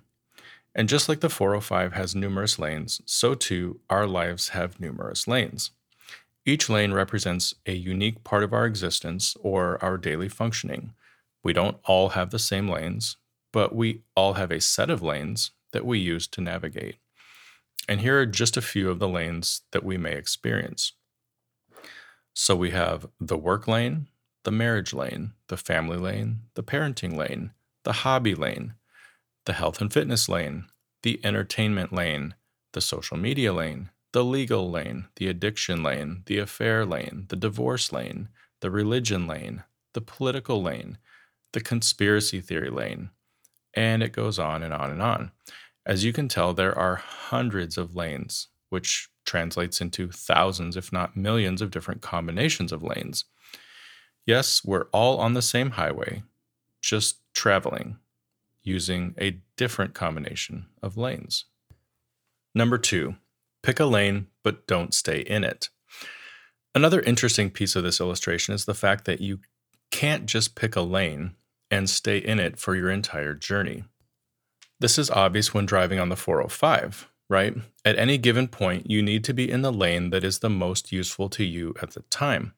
And 0.76 0.90
just 0.90 1.10
like 1.10 1.22
the 1.22 1.30
405 1.30 1.94
has 1.94 2.16
numerous 2.16 2.60
lanes, 2.60 3.02
so 3.06 3.34
too 3.34 3.80
our 3.90 4.06
lives 4.06 4.50
have 4.50 4.80
numerous 4.80 5.28
lanes. 5.28 5.72
Each 6.46 6.70
lane 6.70 6.94
represents 6.94 7.54
a 7.66 7.74
unique 7.74 8.24
part 8.24 8.44
of 8.44 8.54
our 8.54 8.66
existence 8.66 9.36
or 9.42 9.84
our 9.84 9.98
daily 9.98 10.30
functioning. 10.30 10.94
We 11.44 11.54
don't 11.54 11.78
all 11.86 12.10
have 12.10 12.32
the 12.32 12.40
same 12.40 12.70
lanes, 12.70 13.18
but 13.52 13.76
we 13.76 14.02
all 14.16 14.34
have 14.34 14.52
a 14.52 14.62
set 14.62 14.90
of 14.90 15.02
lanes 15.02 15.52
that 15.72 15.86
we 15.86 16.00
use 16.00 16.28
to 16.28 16.42
navigate. 16.42 16.98
And 17.88 18.02
here 18.02 18.20
are 18.20 18.26
just 18.26 18.58
a 18.58 18.62
few 18.62 18.90
of 18.90 19.00
the 19.00 19.08
lanes 19.08 19.62
that 19.72 19.84
we 19.84 19.98
may 19.98 20.14
experience. 20.14 20.94
So 22.34 22.56
we 22.56 22.72
have 22.72 23.08
the 23.20 23.38
work 23.38 23.68
lane, 23.68 24.08
the 24.44 24.52
marriage 24.52 24.94
lane, 24.94 25.34
the 25.48 25.58
family 25.58 25.98
lane, 25.98 26.42
the 26.54 26.64
parenting 26.64 27.16
lane, 27.16 27.52
the 27.84 27.94
hobby 27.94 28.36
lane, 28.36 28.76
the 29.46 29.54
health 29.54 29.82
and 29.82 29.92
fitness 29.92 30.30
lane, 30.30 30.66
the 31.04 31.20
entertainment 31.24 31.94
lane, 31.94 32.36
the 32.74 32.82
social 32.82 33.18
media 33.18 33.54
lane, 33.54 33.90
the 34.12 34.24
legal 34.24 34.70
lane, 34.70 35.08
the 35.16 35.28
addiction 35.28 35.84
lane, 35.84 36.24
the 36.26 36.38
affair 36.38 36.86
lane, 36.86 37.26
the 37.30 37.36
divorce 37.36 37.92
lane, 37.92 38.30
the 38.62 38.72
religion 38.72 39.28
lane, 39.28 39.64
the 39.94 40.02
political 40.02 40.62
lane, 40.62 40.98
the 41.54 41.62
conspiracy 41.62 42.42
theory 42.42 42.70
lane, 42.70 43.10
and 43.74 44.04
it 44.04 44.12
goes 44.12 44.40
on 44.40 44.64
and 44.64 44.74
on 44.74 44.92
and 44.92 45.02
on. 45.02 45.32
As 45.86 46.04
you 46.04 46.14
can 46.14 46.28
tell, 46.28 46.54
there 46.54 46.78
are 46.78 46.96
hundreds 46.96 47.78
of 47.78 47.96
lanes, 47.96 48.48
which 48.70 49.10
translates 49.26 49.82
into 49.82 50.12
thousands, 50.12 50.76
if 50.76 50.92
not 50.92 51.18
millions, 51.18 51.62
of 51.62 51.72
different 51.72 52.02
combinations 52.02 52.72
of 52.72 52.84
lanes. 52.84 53.26
Yes, 54.26 54.64
we're 54.64 54.88
all 54.92 55.20
on 55.20 55.34
the 55.34 55.42
same 55.42 55.72
highway, 55.72 56.24
just 56.82 57.20
traveling 57.34 57.98
using 58.70 59.16
a 59.20 59.42
different 59.58 59.94
combination 59.94 60.68
of 60.82 60.96
lanes. 60.96 61.46
Number 62.56 62.78
two, 62.78 63.16
pick 63.64 63.80
a 63.80 63.86
lane, 63.86 64.28
but 64.44 64.68
don't 64.68 64.94
stay 64.94 65.20
in 65.20 65.44
it. 65.44 65.70
Another 66.76 67.02
interesting 67.02 67.50
piece 67.50 67.76
of 67.76 67.84
this 67.84 68.00
illustration 68.00 68.54
is 68.54 68.66
the 68.66 68.74
fact 68.74 69.06
that 69.06 69.22
you 69.22 69.40
can't 69.92 70.28
just 70.28 70.56
pick 70.56 70.76
a 70.76 70.82
lane 70.82 71.32
and 71.72 71.90
stay 71.90 72.18
in 72.18 72.40
it 72.40 72.60
for 72.60 72.76
your 72.76 72.90
entire 72.90 73.34
journey. 73.34 73.84
This 74.80 74.98
is 74.98 75.10
obvious 75.10 75.54
when 75.54 75.66
driving 75.66 76.00
on 76.00 76.10
the 76.10 76.16
405, 76.16 77.10
right? 77.30 77.56
At 77.84 77.98
any 77.98 78.18
given 78.18 78.48
point, 78.48 78.90
you 78.90 79.02
need 79.02 79.24
to 79.26 79.34
be 79.34 79.50
in 79.50 79.62
the 79.62 79.74
lane 79.74 80.12
that 80.12 80.24
is 80.24 80.40
the 80.40 80.50
most 80.50 80.92
useful 80.92 81.28
to 81.30 81.44
you 81.44 81.74
at 81.82 81.92
the 81.92 82.02
time. 82.10 82.54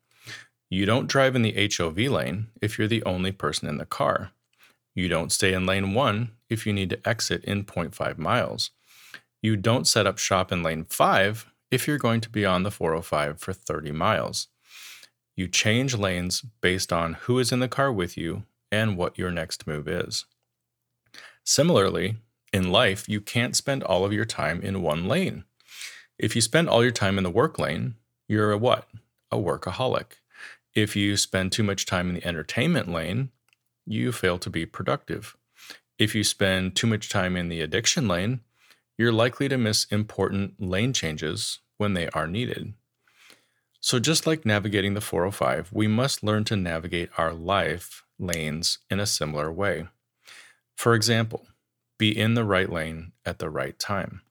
You 0.69 0.85
don't 0.85 1.07
drive 1.07 1.35
in 1.35 1.41
the 1.41 1.69
HOV 1.77 1.97
lane 1.97 2.47
if 2.61 2.77
you're 2.77 2.87
the 2.87 3.03
only 3.03 3.31
person 3.31 3.67
in 3.67 3.77
the 3.77 3.85
car. 3.85 4.31
You 4.93 5.07
don't 5.07 5.31
stay 5.31 5.53
in 5.53 5.65
lane 5.65 5.93
1 5.93 6.31
if 6.49 6.65
you 6.65 6.73
need 6.73 6.89
to 6.89 7.07
exit 7.07 7.43
in 7.45 7.63
0.5 7.63 8.17
miles. 8.17 8.71
You 9.41 9.55
don't 9.55 9.87
set 9.87 10.05
up 10.05 10.17
shop 10.17 10.51
in 10.51 10.63
lane 10.63 10.85
5 10.85 11.51
if 11.71 11.87
you're 11.87 11.97
going 11.97 12.21
to 12.21 12.29
be 12.29 12.45
on 12.45 12.63
the 12.63 12.71
405 12.71 13.39
for 13.39 13.53
30 13.53 13.91
miles. 13.91 14.47
You 15.35 15.47
change 15.47 15.95
lanes 15.95 16.43
based 16.61 16.91
on 16.91 17.13
who 17.13 17.39
is 17.39 17.51
in 17.51 17.59
the 17.59 17.67
car 17.67 17.91
with 17.91 18.17
you 18.17 18.43
and 18.71 18.97
what 18.97 19.17
your 19.17 19.31
next 19.31 19.65
move 19.65 19.87
is. 19.87 20.25
Similarly, 21.43 22.17
in 22.53 22.71
life, 22.71 23.07
you 23.07 23.21
can't 23.21 23.55
spend 23.55 23.83
all 23.83 24.05
of 24.05 24.13
your 24.13 24.25
time 24.25 24.61
in 24.61 24.81
one 24.81 25.07
lane. 25.07 25.45
If 26.19 26.35
you 26.35 26.41
spend 26.41 26.69
all 26.69 26.83
your 26.83 26.91
time 26.91 27.17
in 27.17 27.23
the 27.23 27.29
work 27.29 27.57
lane, 27.57 27.95
you're 28.27 28.51
a 28.51 28.57
what? 28.57 28.87
A 29.31 29.37
workaholic. 29.37 30.17
If 30.75 30.95
you 30.95 31.17
spend 31.17 31.51
too 31.51 31.63
much 31.63 31.85
time 31.85 32.09
in 32.09 32.15
the 32.15 32.27
entertainment 32.27 32.91
lane, 32.91 33.29
you 33.85 34.11
fail 34.11 34.37
to 34.39 34.49
be 34.49 34.65
productive. 34.65 35.35
If 35.97 36.15
you 36.15 36.23
spend 36.23 36.75
too 36.75 36.87
much 36.87 37.09
time 37.09 37.35
in 37.35 37.49
the 37.49 37.61
addiction 37.61 38.07
lane, 38.07 38.41
you're 38.97 39.11
likely 39.11 39.47
to 39.49 39.57
miss 39.57 39.85
important 39.85 40.61
lane 40.61 40.93
changes 40.93 41.59
when 41.77 41.93
they 41.93 42.07
are 42.09 42.27
needed. 42.27 42.73
So, 43.79 43.97
just 43.97 44.27
like 44.27 44.45
navigating 44.45 44.93
the 44.93 45.01
405, 45.01 45.69
we 45.73 45.87
must 45.87 46.23
learn 46.23 46.43
to 46.45 46.55
navigate 46.55 47.09
our 47.17 47.33
life 47.33 48.03
lanes 48.19 48.77
in 48.89 48.99
a 48.99 49.07
similar 49.07 49.51
way. 49.51 49.87
For 50.75 50.93
example, 50.93 51.47
be 51.97 52.17
in 52.17 52.35
the 52.35 52.43
right 52.43 52.71
lane 52.71 53.11
at 53.25 53.39
the 53.39 53.49
right 53.49 53.77
time. 53.77 54.21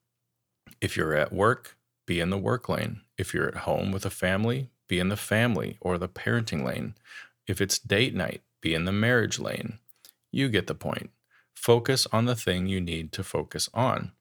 If 0.79 0.95
you're 0.95 1.15
at 1.15 1.33
work, 1.33 1.77
be 2.05 2.19
in 2.19 2.29
the 2.29 2.37
work 2.37 2.69
lane. 2.69 3.01
If 3.17 3.33
you're 3.33 3.47
at 3.47 3.63
home 3.67 3.91
with 3.91 4.05
a 4.05 4.09
family, 4.09 4.69
be 4.87 4.99
in 4.99 5.09
the 5.09 5.17
family 5.17 5.77
or 5.79 5.97
the 5.97 6.09
parenting 6.09 6.65
lane. 6.65 6.95
If 7.47 7.61
it's 7.61 7.79
date 7.79 8.15
night, 8.15 8.41
be 8.61 8.73
in 8.73 8.85
the 8.85 8.91
marriage 8.91 9.39
lane. 9.39 9.79
You 10.31 10.49
get 10.49 10.67
the 10.67 10.75
point. 10.75 11.09
Focus 11.53 12.07
on 12.11 12.25
the 12.25 12.35
thing 12.35 12.67
you 12.67 12.79
need 12.79 13.11
to 13.13 13.23
focus 13.23 13.69
on. 13.73 14.11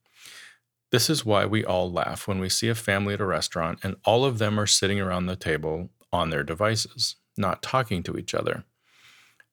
This 0.91 1.09
is 1.09 1.25
why 1.25 1.47
we 1.47 1.65
all 1.65 1.91
laugh 1.91 2.27
when 2.27 2.41
we 2.41 2.49
see 2.49 2.69
a 2.69 2.75
family 2.75 3.15
at 3.15 3.21
a 3.21 3.27
restaurant 3.27 3.79
and 3.83 3.97
all 4.05 4.25
of 4.25 4.39
them 4.39 4.59
are 4.59 4.67
sitting 4.67 5.01
around 5.01 5.27
the 5.27 5.37
table 5.37 5.91
on 6.13 6.31
their 6.31 6.43
devices, 6.43 7.17
not 7.37 7.63
talking 7.63 8.03
to 8.03 8.17
each 8.17 8.35
other. 8.35 8.65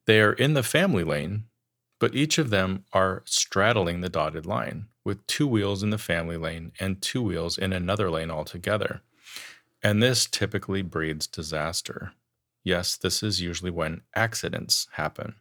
They 0.08 0.20
are 0.22 0.34
in 0.34 0.54
the 0.54 0.64
family 0.64 1.04
lane, 1.04 1.44
but 2.00 2.16
each 2.16 2.38
of 2.38 2.50
them 2.50 2.86
are 2.94 3.24
straddling 3.26 4.02
the 4.02 4.10
dotted 4.10 4.46
line 4.46 4.88
with 5.04 5.26
two 5.28 5.48
wheels 5.48 5.84
in 5.84 5.90
the 5.90 5.98
family 5.98 6.38
lane 6.38 6.72
and 6.80 7.02
two 7.02 7.22
wheels 7.22 7.58
in 7.58 7.72
another 7.72 8.10
lane 8.10 8.32
altogether. 8.32 9.02
And 9.84 10.02
this 10.02 10.26
typically 10.26 10.82
breeds 10.82 11.28
disaster. 11.28 12.14
Yes, 12.64 12.98
this 12.98 13.24
is 13.24 13.42
usually 13.42 13.72
when 13.72 14.02
accidents 14.16 14.88
happen. 14.94 15.36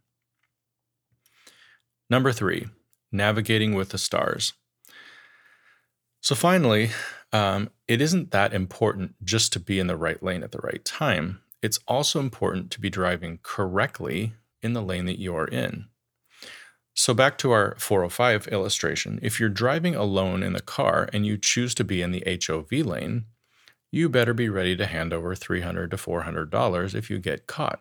Number 2.09 2.33
three, 2.33 2.67
navigating 3.11 3.75
with 3.75 3.91
the 3.91 3.99
stars. 3.99 4.53
So 6.21 6.35
finally, 6.35 6.91
um, 7.33 7.71
it 7.89 8.01
isn't 8.01 8.31
that 8.31 8.53
important 8.53 9.15
just 9.25 9.53
to 9.53 9.61
be 9.61 9.79
in 9.79 9.87
the 9.87 9.97
right 9.97 10.23
lane 10.23 10.43
at 10.43 10.53
the 10.53 10.61
right 10.63 10.85
time. 10.85 11.41
It's 11.63 11.79
also 11.89 12.21
important 12.21 12.71
to 12.73 12.81
be 12.81 12.91
driving 12.91 13.41
correctly 13.43 14.35
in 14.63 14.73
the 14.73 14.83
lane 14.83 15.07
that 15.07 15.19
you 15.19 15.35
are 15.37 15.49
in. 15.49 15.87
So, 16.95 17.13
back 17.13 17.37
to 17.39 17.51
our 17.51 17.77
405 17.79 18.49
illustration, 18.49 19.19
if 19.23 19.39
you're 19.39 19.51
driving 19.51 19.95
alone 19.95 20.43
in 20.43 20.55
the 20.55 20.63
car 20.63 21.11
and 21.13 21.27
you 21.27 21.37
choose 21.37 21.75
to 21.75 21.85
be 21.85 22.01
in 22.01 22.11
the 22.11 22.25
HOV 22.27 22.73
lane, 22.87 23.27
you 23.91 24.09
better 24.09 24.35
be 24.35 24.49
ready 24.49 24.77
to 24.77 24.87
hand 24.87 25.13
over 25.13 25.35
$300 25.35 25.91
to 25.91 25.97
$400 25.97 26.95
if 26.95 27.11
you 27.11 27.19
get 27.19 27.47
caught. 27.47 27.81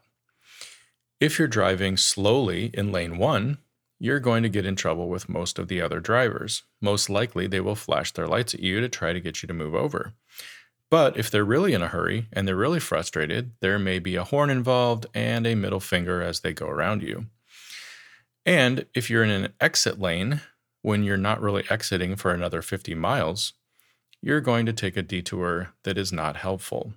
If 1.20 1.40
you're 1.40 1.48
driving 1.48 1.98
slowly 1.98 2.72
in 2.74 2.92
lane 2.92 3.18
one, 3.18 3.58
you're 4.00 4.20
going 4.20 4.44
to 4.44 4.50
get 4.50 4.66
in 4.66 4.76
trouble 4.76 5.08
with 5.08 5.30
most 5.30 5.58
of 5.58 5.68
the 5.68 5.82
other 5.82 6.00
drivers. 6.00 6.64
Most 6.82 7.10
likely, 7.10 7.48
they 7.48 7.62
will 7.62 7.76
flash 7.76 8.12
their 8.12 8.28
lights 8.28 8.54
at 8.54 8.60
you 8.60 8.82
to 8.82 8.90
try 8.90 9.14
to 9.14 9.22
get 9.22 9.42
you 9.42 9.48
to 9.48 9.54
move 9.54 9.74
over. 9.74 10.14
But 10.92 11.18
if 11.18 11.32
they're 11.32 11.46
really 11.46 11.74
in 11.74 11.82
a 11.82 11.88
hurry 11.88 12.28
and 12.32 12.48
they're 12.48 12.56
really 12.56 12.80
frustrated, 12.80 13.52
there 13.62 13.80
may 13.80 14.00
be 14.00 14.16
a 14.16 14.24
horn 14.24 14.50
involved 14.50 15.08
and 15.14 15.48
a 15.48 15.56
middle 15.56 15.80
finger 15.80 16.22
as 16.22 16.42
they 16.42 16.54
go 16.54 16.68
around 16.68 17.02
you. 17.02 17.26
And 18.46 18.86
if 18.94 19.10
you're 19.10 19.24
in 19.24 19.32
an 19.32 19.54
exit 19.60 20.00
lane, 20.00 20.42
when 20.82 21.04
you're 21.04 21.18
not 21.18 21.42
really 21.42 21.64
exiting 21.70 22.16
for 22.16 22.32
another 22.32 22.62
50 22.62 22.94
miles, 22.94 23.54
you're 24.26 24.42
going 24.42 24.66
to 24.66 24.74
take 24.74 24.98
a 24.98 25.02
detour 25.02 25.74
that 25.84 25.98
is 25.98 26.12
not 26.12 26.38
helpful. 26.38 26.94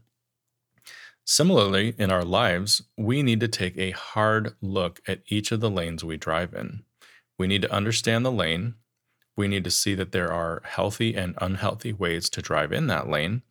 Similarly, 1.24 1.94
in 1.98 2.10
our 2.10 2.24
lives, 2.24 2.82
we 2.96 3.22
need 3.22 3.40
to 3.40 3.48
take 3.48 3.76
a 3.76 3.90
hard 3.90 4.54
look 4.62 5.00
at 5.06 5.20
each 5.28 5.52
of 5.52 5.60
the 5.60 5.70
lanes 5.70 6.02
we 6.02 6.16
drive 6.16 6.54
in. 6.54 6.82
We 7.38 7.46
need 7.46 7.62
to 7.62 7.72
understand 7.72 8.24
the 8.24 8.32
lane. 8.32 8.74
We 9.36 9.46
need 9.46 9.62
to 9.64 9.70
see 9.70 9.94
that 9.94 10.12
there 10.12 10.32
are 10.32 10.62
healthy 10.64 11.14
and 11.14 11.34
unhealthy 11.38 11.92
ways 11.92 12.28
to 12.30 12.42
drive 12.42 12.72
in 12.72 12.86
that 12.86 13.08
lane 13.08 13.42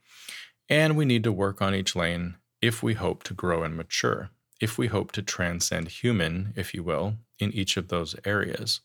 and 0.69 0.97
we 0.97 1.05
need 1.05 1.23
to 1.23 1.31
work 1.31 1.61
on 1.61 1.73
each 1.73 1.95
lane 1.95 2.35
if 2.61 2.83
we 2.83 2.93
hope 2.95 3.23
to 3.23 3.33
grow 3.33 3.63
and 3.63 3.75
mature, 3.75 4.29
if 4.59 4.77
we 4.77 4.87
hope 4.87 5.11
to 5.13 5.21
transcend 5.21 5.87
human, 5.87 6.53
if 6.55 6.73
you 6.73 6.83
will, 6.83 7.15
in 7.39 7.51
each 7.51 7.77
of 7.77 7.87
those 7.87 8.15
areas. 8.25 8.81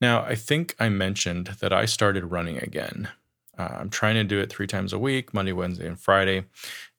Now, 0.00 0.22
I 0.22 0.34
think 0.34 0.74
I 0.78 0.88
mentioned 0.88 1.56
that 1.60 1.72
I 1.72 1.84
started 1.84 2.30
running 2.30 2.58
again. 2.58 3.08
Uh, 3.62 3.76
I'm 3.78 3.90
trying 3.90 4.14
to 4.16 4.24
do 4.24 4.40
it 4.40 4.50
three 4.50 4.66
times 4.66 4.92
a 4.92 4.98
week 4.98 5.32
Monday, 5.32 5.52
Wednesday, 5.52 5.86
and 5.86 6.00
Friday. 6.00 6.44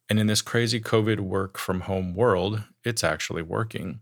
And 0.10 0.18
in 0.20 0.28
this 0.28 0.42
crazy 0.42 0.80
COVID 0.80 1.20
work 1.20 1.58
from 1.58 1.82
home 1.82 2.14
world, 2.16 2.64
it's 2.86 3.04
actually 3.04 3.42
working. 3.42 4.00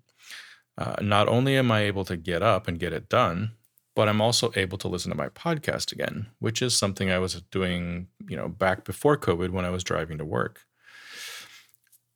Uh, 0.78 0.96
not 1.02 1.28
only 1.28 1.58
am 1.58 1.72
I 1.72 1.82
able 1.82 2.06
to 2.06 2.16
get 2.16 2.44
up 2.44 2.68
and 2.68 2.80
get 2.80 2.94
it 2.94 3.10
done, 3.10 3.54
but 3.96 4.08
I'm 4.08 4.22
also 4.22 4.52
able 4.56 4.78
to 4.78 4.88
listen 4.88 5.12
to 5.12 5.18
my 5.18 5.30
podcast 5.30 5.92
again, 5.92 6.28
which 6.40 6.62
is 6.62 6.78
something 6.78 7.10
I 7.10 7.20
was 7.20 7.42
doing, 7.52 8.08
you 8.28 8.38
know, 8.38 8.48
back 8.48 8.84
before 8.84 9.18
COVID 9.18 9.50
when 9.50 9.66
I 9.66 9.70
was 9.72 9.84
driving 9.84 10.18
to 10.20 10.26
work. 10.26 10.62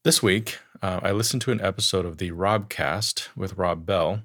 This 0.04 0.22
week, 0.22 0.60
uh, 0.82 1.00
I 1.02 1.12
listened 1.12 1.42
to 1.44 1.52
an 1.52 1.62
episode 1.62 2.06
of 2.06 2.18
the 2.18 2.32
Robcast 2.32 3.30
with 3.36 3.58
Rob 3.58 3.86
Bell. 3.86 4.22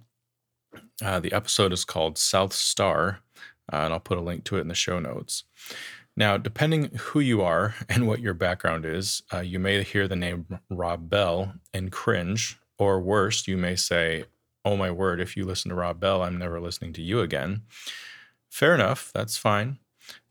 Uh, 1.03 1.19
the 1.19 1.33
episode 1.33 1.73
is 1.73 1.85
called 1.87 2.19
South 2.19 2.53
Star. 2.53 3.21
uh, 3.73 3.77
and 3.77 3.93
I'll 3.93 4.01
put 4.01 4.19
a 4.19 4.23
link 4.23 4.45
to 4.45 4.57
it 4.57 4.63
in 4.63 4.69
the 4.69 4.75
show 4.75 4.99
notes. 4.99 5.45
Now, 6.17 6.37
depending 6.37 6.91
who 6.97 7.21
you 7.21 7.43
are 7.43 7.75
and 7.89 8.07
what 8.07 8.21
your 8.21 8.35
background 8.35 8.85
is, 8.85 9.23
uh, 9.33 9.41
you 9.41 9.59
may 9.59 9.83
hear 9.83 10.07
the 10.09 10.17
name 10.17 10.47
Rob 10.69 11.09
Bell 11.09 11.55
and 11.73 11.91
cringe, 11.93 12.59
or 12.79 13.01
worse, 13.01 13.47
you 13.47 13.57
may 13.57 13.77
say, 13.77 14.25
"Oh 14.65 14.77
my 14.77 14.91
word! 14.91 15.21
If 15.21 15.37
you 15.37 15.45
listen 15.45 15.69
to 15.71 15.75
Rob 15.75 16.01
Bell, 16.01 16.23
I'm 16.23 16.39
never 16.39 16.61
listening 16.61 16.93
to 16.95 17.03
you 17.03 17.21
again." 17.21 17.63
Fair 18.51 18.75
enough. 18.75 19.13
That's 19.15 19.37
fine. 19.37 19.79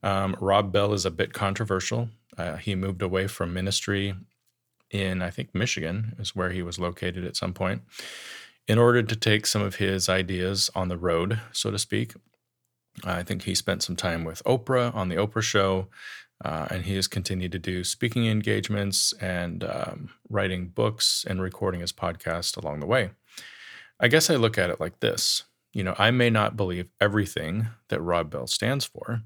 Um, 0.03 0.35
Rob 0.39 0.71
Bell 0.71 0.93
is 0.93 1.05
a 1.05 1.11
bit 1.11 1.33
controversial. 1.33 2.09
Uh, 2.37 2.57
he 2.57 2.75
moved 2.75 3.01
away 3.01 3.27
from 3.27 3.53
ministry 3.53 4.15
in, 4.91 5.21
I 5.21 5.29
think, 5.29 5.53
Michigan, 5.55 6.15
is 6.19 6.35
where 6.35 6.51
he 6.51 6.61
was 6.61 6.79
located 6.79 7.25
at 7.25 7.35
some 7.35 7.53
point, 7.53 7.83
in 8.67 8.77
order 8.77 9.03
to 9.03 9.15
take 9.15 9.45
some 9.45 9.61
of 9.61 9.75
his 9.75 10.09
ideas 10.09 10.69
on 10.75 10.89
the 10.89 10.97
road, 10.97 11.39
so 11.51 11.71
to 11.71 11.79
speak. 11.79 12.13
I 13.03 13.23
think 13.23 13.43
he 13.43 13.55
spent 13.55 13.83
some 13.83 13.95
time 13.95 14.23
with 14.23 14.43
Oprah 14.45 14.93
on 14.93 15.09
the 15.09 15.15
Oprah 15.15 15.41
show, 15.41 15.87
uh, 16.43 16.67
and 16.69 16.85
he 16.85 16.95
has 16.95 17.07
continued 17.07 17.51
to 17.53 17.59
do 17.59 17.83
speaking 17.83 18.25
engagements 18.27 19.13
and 19.21 19.63
um, 19.63 20.09
writing 20.29 20.67
books 20.67 21.25
and 21.27 21.41
recording 21.41 21.81
his 21.81 21.93
podcast 21.93 22.57
along 22.57 22.79
the 22.79 22.85
way. 22.85 23.11
I 23.99 24.07
guess 24.07 24.29
I 24.29 24.35
look 24.35 24.57
at 24.57 24.69
it 24.69 24.79
like 24.79 24.99
this 24.99 25.43
you 25.73 25.83
know, 25.83 25.95
I 25.97 26.11
may 26.11 26.29
not 26.29 26.57
believe 26.57 26.89
everything 26.99 27.67
that 27.89 28.01
Rob 28.01 28.31
Bell 28.31 28.47
stands 28.47 28.85
for. 28.85 29.21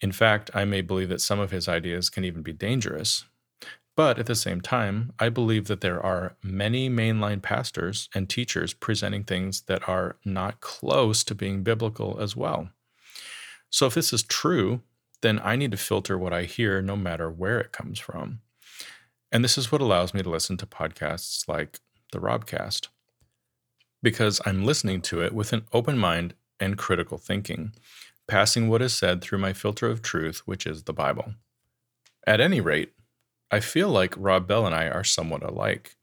In 0.00 0.12
fact, 0.12 0.50
I 0.54 0.64
may 0.64 0.80
believe 0.80 1.08
that 1.08 1.20
some 1.20 1.40
of 1.40 1.50
his 1.50 1.68
ideas 1.68 2.10
can 2.10 2.24
even 2.24 2.42
be 2.42 2.52
dangerous. 2.52 3.24
But 3.96 4.18
at 4.18 4.26
the 4.26 4.34
same 4.34 4.60
time, 4.60 5.12
I 5.18 5.28
believe 5.28 5.66
that 5.66 5.80
there 5.80 6.00
are 6.00 6.36
many 6.42 6.88
mainline 6.88 7.42
pastors 7.42 8.08
and 8.14 8.28
teachers 8.28 8.72
presenting 8.72 9.24
things 9.24 9.62
that 9.62 9.88
are 9.88 10.16
not 10.24 10.60
close 10.60 11.24
to 11.24 11.34
being 11.34 11.62
biblical 11.62 12.18
as 12.20 12.34
well. 12.36 12.70
So 13.70 13.86
if 13.86 13.94
this 13.94 14.12
is 14.12 14.22
true, 14.22 14.82
then 15.22 15.40
I 15.42 15.56
need 15.56 15.70
to 15.70 15.76
filter 15.76 16.18
what 16.18 16.32
I 16.32 16.44
hear 16.44 16.82
no 16.82 16.96
matter 16.96 17.30
where 17.30 17.60
it 17.60 17.72
comes 17.72 17.98
from. 17.98 18.40
And 19.32 19.44
this 19.44 19.56
is 19.56 19.70
what 19.70 19.80
allows 19.80 20.12
me 20.12 20.22
to 20.22 20.30
listen 20.30 20.56
to 20.58 20.66
podcasts 20.66 21.48
like 21.48 21.78
the 22.12 22.18
Robcast 22.18 22.88
because 24.02 24.40
I'm 24.46 24.64
listening 24.64 25.02
to 25.02 25.22
it 25.22 25.34
with 25.34 25.52
an 25.52 25.66
open 25.72 25.98
mind 25.98 26.34
and 26.58 26.78
critical 26.78 27.18
thinking, 27.18 27.72
passing 28.26 28.68
what 28.68 28.82
is 28.82 28.94
said 28.94 29.20
through 29.20 29.38
my 29.38 29.52
filter 29.52 29.88
of 29.88 30.02
truth, 30.02 30.42
which 30.46 30.66
is 30.66 30.84
the 30.84 30.92
Bible. 30.92 31.34
At 32.26 32.40
any 32.40 32.60
rate, 32.60 32.92
I 33.50 33.60
feel 33.60 33.88
like 33.88 34.14
Rob 34.16 34.46
Bell 34.46 34.66
and 34.66 34.74
I 34.74 34.88
are 34.88 35.04
somewhat 35.04 35.42
alike. 35.42 35.96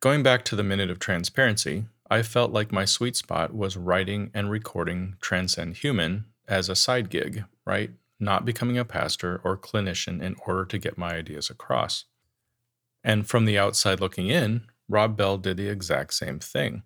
Going 0.00 0.22
back 0.22 0.44
to 0.46 0.56
the 0.56 0.62
minute 0.62 0.90
of 0.90 0.98
transparency, 0.98 1.86
I 2.10 2.22
felt 2.22 2.52
like 2.52 2.70
my 2.70 2.84
sweet 2.84 3.16
spot 3.16 3.54
was 3.54 3.76
writing 3.76 4.30
and 4.34 4.50
recording 4.50 5.16
Transcend 5.20 5.78
Human 5.78 6.26
as 6.48 6.68
a 6.68 6.76
side 6.76 7.10
gig, 7.10 7.44
right? 7.66 7.90
Not 8.20 8.44
becoming 8.44 8.78
a 8.78 8.84
pastor 8.84 9.40
or 9.44 9.56
clinician 9.56 10.22
in 10.22 10.36
order 10.46 10.64
to 10.66 10.78
get 10.78 10.98
my 10.98 11.14
ideas 11.14 11.50
across. 11.50 12.04
And 13.02 13.26
from 13.26 13.44
the 13.44 13.58
outside 13.58 14.00
looking 14.00 14.28
in, 14.28 14.62
Rob 14.88 15.16
Bell 15.16 15.38
did 15.38 15.56
the 15.56 15.68
exact 15.68 16.14
same 16.14 16.38
thing. 16.38 16.82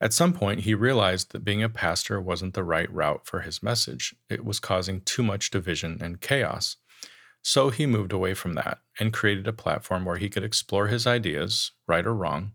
At 0.00 0.12
some 0.12 0.34
point, 0.34 0.60
he 0.60 0.74
realized 0.74 1.32
that 1.32 1.44
being 1.44 1.62
a 1.62 1.68
pastor 1.68 2.20
wasn't 2.20 2.54
the 2.54 2.64
right 2.64 2.92
route 2.92 3.26
for 3.26 3.40
his 3.40 3.62
message. 3.62 4.14
It 4.28 4.44
was 4.44 4.60
causing 4.60 5.00
too 5.00 5.22
much 5.22 5.50
division 5.50 5.98
and 6.02 6.20
chaos. 6.20 6.76
So 7.42 7.70
he 7.70 7.86
moved 7.86 8.12
away 8.12 8.34
from 8.34 8.54
that 8.54 8.78
and 8.98 9.12
created 9.12 9.46
a 9.46 9.52
platform 9.52 10.04
where 10.04 10.16
he 10.16 10.28
could 10.28 10.44
explore 10.44 10.88
his 10.88 11.06
ideas, 11.06 11.70
right 11.86 12.04
or 12.04 12.14
wrong, 12.14 12.52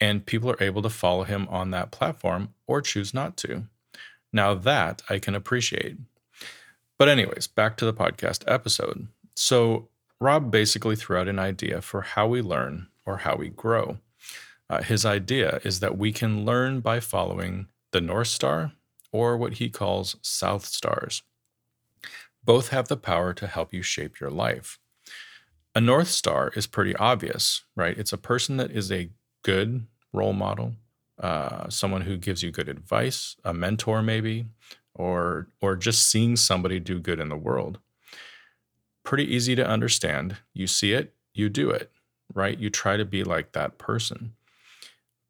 and 0.00 0.26
people 0.26 0.50
are 0.50 0.62
able 0.62 0.82
to 0.82 0.90
follow 0.90 1.24
him 1.24 1.46
on 1.48 1.70
that 1.70 1.90
platform 1.90 2.54
or 2.66 2.82
choose 2.82 3.14
not 3.14 3.36
to. 3.38 3.64
Now, 4.32 4.54
that 4.54 5.02
I 5.08 5.18
can 5.18 5.34
appreciate. 5.34 5.96
But, 6.98 7.08
anyways, 7.08 7.46
back 7.46 7.76
to 7.78 7.84
the 7.84 7.94
podcast 7.94 8.44
episode. 8.46 9.08
So, 9.34 9.88
Rob 10.20 10.50
basically 10.50 10.96
threw 10.96 11.16
out 11.16 11.28
an 11.28 11.38
idea 11.38 11.80
for 11.80 12.02
how 12.02 12.26
we 12.26 12.42
learn 12.42 12.88
or 13.06 13.18
how 13.18 13.36
we 13.36 13.48
grow. 13.48 13.98
Uh, 14.68 14.82
his 14.82 15.06
idea 15.06 15.60
is 15.64 15.80
that 15.80 15.96
we 15.96 16.12
can 16.12 16.44
learn 16.44 16.80
by 16.80 17.00
following 17.00 17.68
the 17.92 18.00
North 18.00 18.28
Star 18.28 18.72
or 19.12 19.36
what 19.36 19.54
he 19.54 19.70
calls 19.70 20.16
South 20.22 20.66
Stars. 20.66 21.22
Both 22.44 22.68
have 22.68 22.88
the 22.88 22.96
power 22.96 23.32
to 23.34 23.46
help 23.46 23.72
you 23.72 23.82
shape 23.82 24.20
your 24.20 24.30
life. 24.30 24.78
A 25.74 25.80
North 25.80 26.08
Star 26.08 26.52
is 26.56 26.66
pretty 26.66 26.96
obvious, 26.96 27.62
right? 27.76 27.96
It's 27.96 28.12
a 28.12 28.18
person 28.18 28.56
that 28.56 28.70
is 28.70 28.90
a 28.90 29.10
good 29.42 29.86
role 30.12 30.32
model, 30.32 30.74
uh, 31.20 31.68
someone 31.68 32.02
who 32.02 32.16
gives 32.16 32.42
you 32.42 32.50
good 32.50 32.68
advice, 32.68 33.36
a 33.44 33.52
mentor 33.52 34.02
maybe, 34.02 34.46
or 34.94 35.48
or 35.60 35.76
just 35.76 36.08
seeing 36.08 36.36
somebody 36.36 36.80
do 36.80 37.00
good 37.00 37.20
in 37.20 37.28
the 37.28 37.36
world. 37.36 37.78
Pretty 39.04 39.24
easy 39.24 39.54
to 39.56 39.66
understand. 39.66 40.36
You 40.52 40.66
see 40.66 40.92
it, 40.92 41.14
you 41.32 41.48
do 41.48 41.70
it, 41.70 41.90
right? 42.34 42.58
You 42.58 42.70
try 42.70 42.96
to 42.96 43.04
be 43.04 43.24
like 43.24 43.52
that 43.52 43.78
person. 43.78 44.34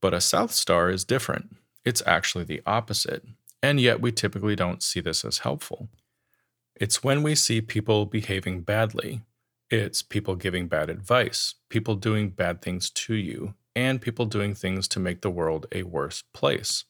But 0.00 0.14
a 0.14 0.20
South 0.20 0.52
Star 0.52 0.90
is 0.90 1.04
different. 1.04 1.56
It's 1.84 2.02
actually 2.06 2.44
the 2.44 2.62
opposite, 2.66 3.24
and 3.62 3.80
yet 3.80 4.00
we 4.00 4.12
typically 4.12 4.56
don't 4.56 4.82
see 4.82 5.00
this 5.00 5.24
as 5.24 5.38
helpful. 5.38 5.88
It's 6.74 7.02
when 7.02 7.22
we 7.22 7.34
see 7.34 7.60
people 7.60 8.06
behaving 8.06 8.60
badly, 8.60 9.22
it's 9.70 10.02
people 10.02 10.36
giving 10.36 10.68
bad 10.68 10.88
advice, 10.90 11.54
people 11.68 11.94
doing 11.94 12.30
bad 12.30 12.62
things 12.62 12.88
to 12.90 13.14
you, 13.14 13.54
and 13.78 14.02
people 14.02 14.26
doing 14.26 14.54
things 14.54 14.88
to 14.88 15.00
make 15.00 15.20
the 15.20 15.30
world 15.30 15.66
a 15.70 15.84
worse 15.84 16.24
place. 16.32 16.84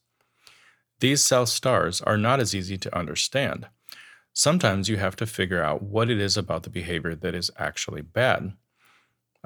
These 0.99 1.23
South 1.23 1.49
Stars 1.49 2.01
are 2.01 2.17
not 2.17 2.39
as 2.39 2.55
easy 2.55 2.77
to 2.79 2.97
understand. 2.97 3.67
Sometimes 4.33 4.89
you 4.89 4.97
have 4.97 5.15
to 5.17 5.25
figure 5.25 5.63
out 5.63 5.83
what 5.83 6.09
it 6.09 6.19
is 6.19 6.35
about 6.35 6.63
the 6.63 6.69
behavior 6.69 7.13
that 7.15 7.35
is 7.35 7.51
actually 7.57 8.01
bad. 8.01 8.53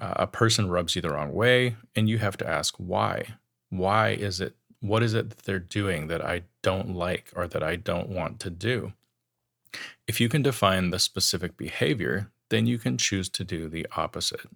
Uh, 0.01 0.13
a 0.15 0.27
person 0.27 0.69
rubs 0.69 0.95
you 0.95 1.01
the 1.01 1.11
wrong 1.11 1.33
way, 1.33 1.75
and 1.95 2.09
you 2.09 2.17
have 2.17 2.37
to 2.37 2.47
ask 2.47 2.75
why 2.77 3.35
why 3.69 4.09
is 4.09 4.39
it 4.39 4.55
what 4.79 5.01
is 5.01 5.13
it 5.13 5.29
that 5.29 5.43
they're 5.43 5.59
doing 5.59 6.07
that 6.07 6.23
I 6.23 6.43
don't 6.61 6.93
like 6.93 7.31
or 7.35 7.47
that 7.47 7.63
I 7.63 7.75
don't 7.75 8.09
want 8.09 8.39
to 8.41 8.49
do? 8.49 8.93
If 10.07 10.19
you 10.19 10.29
can 10.29 10.41
define 10.41 10.89
the 10.89 10.99
specific 10.99 11.57
behavior, 11.57 12.31
then 12.49 12.67
you 12.67 12.77
can 12.77 12.97
choose 12.97 13.29
to 13.29 13.43
do 13.43 13.69
the 13.69 13.87
opposite. 13.95 14.47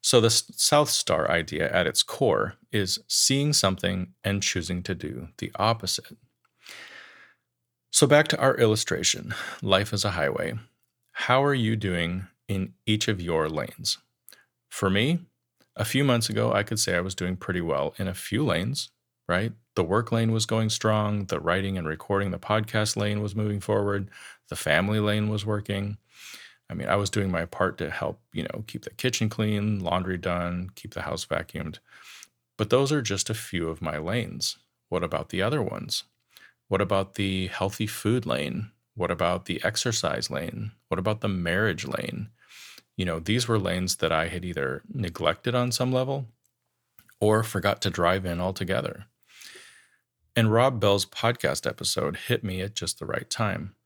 So, 0.00 0.20
the 0.20 0.30
South 0.30 0.88
Star 0.90 1.30
idea 1.30 1.70
at 1.70 1.86
its 1.86 2.02
core 2.02 2.54
is 2.72 2.98
seeing 3.08 3.52
something 3.52 4.14
and 4.24 4.42
choosing 4.42 4.82
to 4.84 4.94
do 4.94 5.28
the 5.38 5.50
opposite. 5.56 6.16
So, 7.90 8.06
back 8.06 8.28
to 8.28 8.38
our 8.38 8.56
illustration 8.56 9.34
life 9.62 9.92
is 9.92 10.04
a 10.04 10.12
highway. 10.12 10.54
How 11.12 11.42
are 11.42 11.54
you 11.54 11.74
doing 11.74 12.28
in 12.46 12.74
each 12.86 13.08
of 13.08 13.20
your 13.20 13.48
lanes? 13.48 13.98
For 14.70 14.88
me, 14.88 15.20
a 15.74 15.84
few 15.84 16.04
months 16.04 16.28
ago, 16.28 16.52
I 16.52 16.62
could 16.62 16.78
say 16.78 16.96
I 16.96 17.00
was 17.00 17.14
doing 17.14 17.36
pretty 17.36 17.60
well 17.60 17.94
in 17.98 18.08
a 18.08 18.14
few 18.14 18.44
lanes, 18.44 18.90
right? 19.28 19.52
The 19.74 19.84
work 19.84 20.12
lane 20.12 20.32
was 20.32 20.46
going 20.46 20.70
strong, 20.70 21.26
the 21.26 21.40
writing 21.40 21.78
and 21.78 21.86
recording 21.86 22.30
the 22.30 22.38
podcast 22.38 22.96
lane 22.96 23.20
was 23.22 23.36
moving 23.36 23.60
forward, 23.60 24.10
the 24.48 24.56
family 24.56 25.00
lane 25.00 25.28
was 25.28 25.46
working. 25.46 25.98
I 26.70 26.74
mean, 26.74 26.88
I 26.88 26.96
was 26.96 27.10
doing 27.10 27.30
my 27.30 27.44
part 27.44 27.78
to 27.78 27.90
help, 27.90 28.20
you 28.32 28.42
know, 28.42 28.64
keep 28.66 28.82
the 28.82 28.90
kitchen 28.90 29.28
clean, 29.28 29.80
laundry 29.80 30.18
done, 30.18 30.70
keep 30.74 30.94
the 30.94 31.02
house 31.02 31.24
vacuumed. 31.24 31.78
But 32.56 32.70
those 32.70 32.92
are 32.92 33.02
just 33.02 33.30
a 33.30 33.34
few 33.34 33.68
of 33.68 33.80
my 33.80 33.98
lanes. 33.98 34.58
What 34.88 35.04
about 35.04 35.30
the 35.30 35.42
other 35.42 35.62
ones? 35.62 36.04
What 36.68 36.80
about 36.80 37.14
the 37.14 37.46
healthy 37.46 37.86
food 37.86 38.26
lane? 38.26 38.70
What 38.94 39.10
about 39.10 39.46
the 39.46 39.62
exercise 39.64 40.30
lane? 40.30 40.72
What 40.88 40.98
about 40.98 41.20
the 41.20 41.28
marriage 41.28 41.86
lane? 41.86 42.28
you 42.98 43.04
know, 43.04 43.20
these 43.20 43.46
were 43.46 43.60
lanes 43.60 43.96
that 43.96 44.10
I 44.10 44.26
had 44.26 44.44
either 44.44 44.82
neglected 44.92 45.54
on 45.54 45.70
some 45.70 45.92
level 45.92 46.26
or 47.20 47.44
forgot 47.44 47.80
to 47.82 47.90
drive 47.90 48.26
in 48.26 48.40
altogether. 48.40 49.06
And 50.34 50.52
Rob 50.52 50.80
Bell's 50.80 51.06
podcast 51.06 51.66
episode 51.66 52.16
hit 52.26 52.42
me 52.42 52.60
at 52.60 52.74
just 52.74 52.98
the 52.98 53.06
right 53.06 53.30
time. 53.30 53.76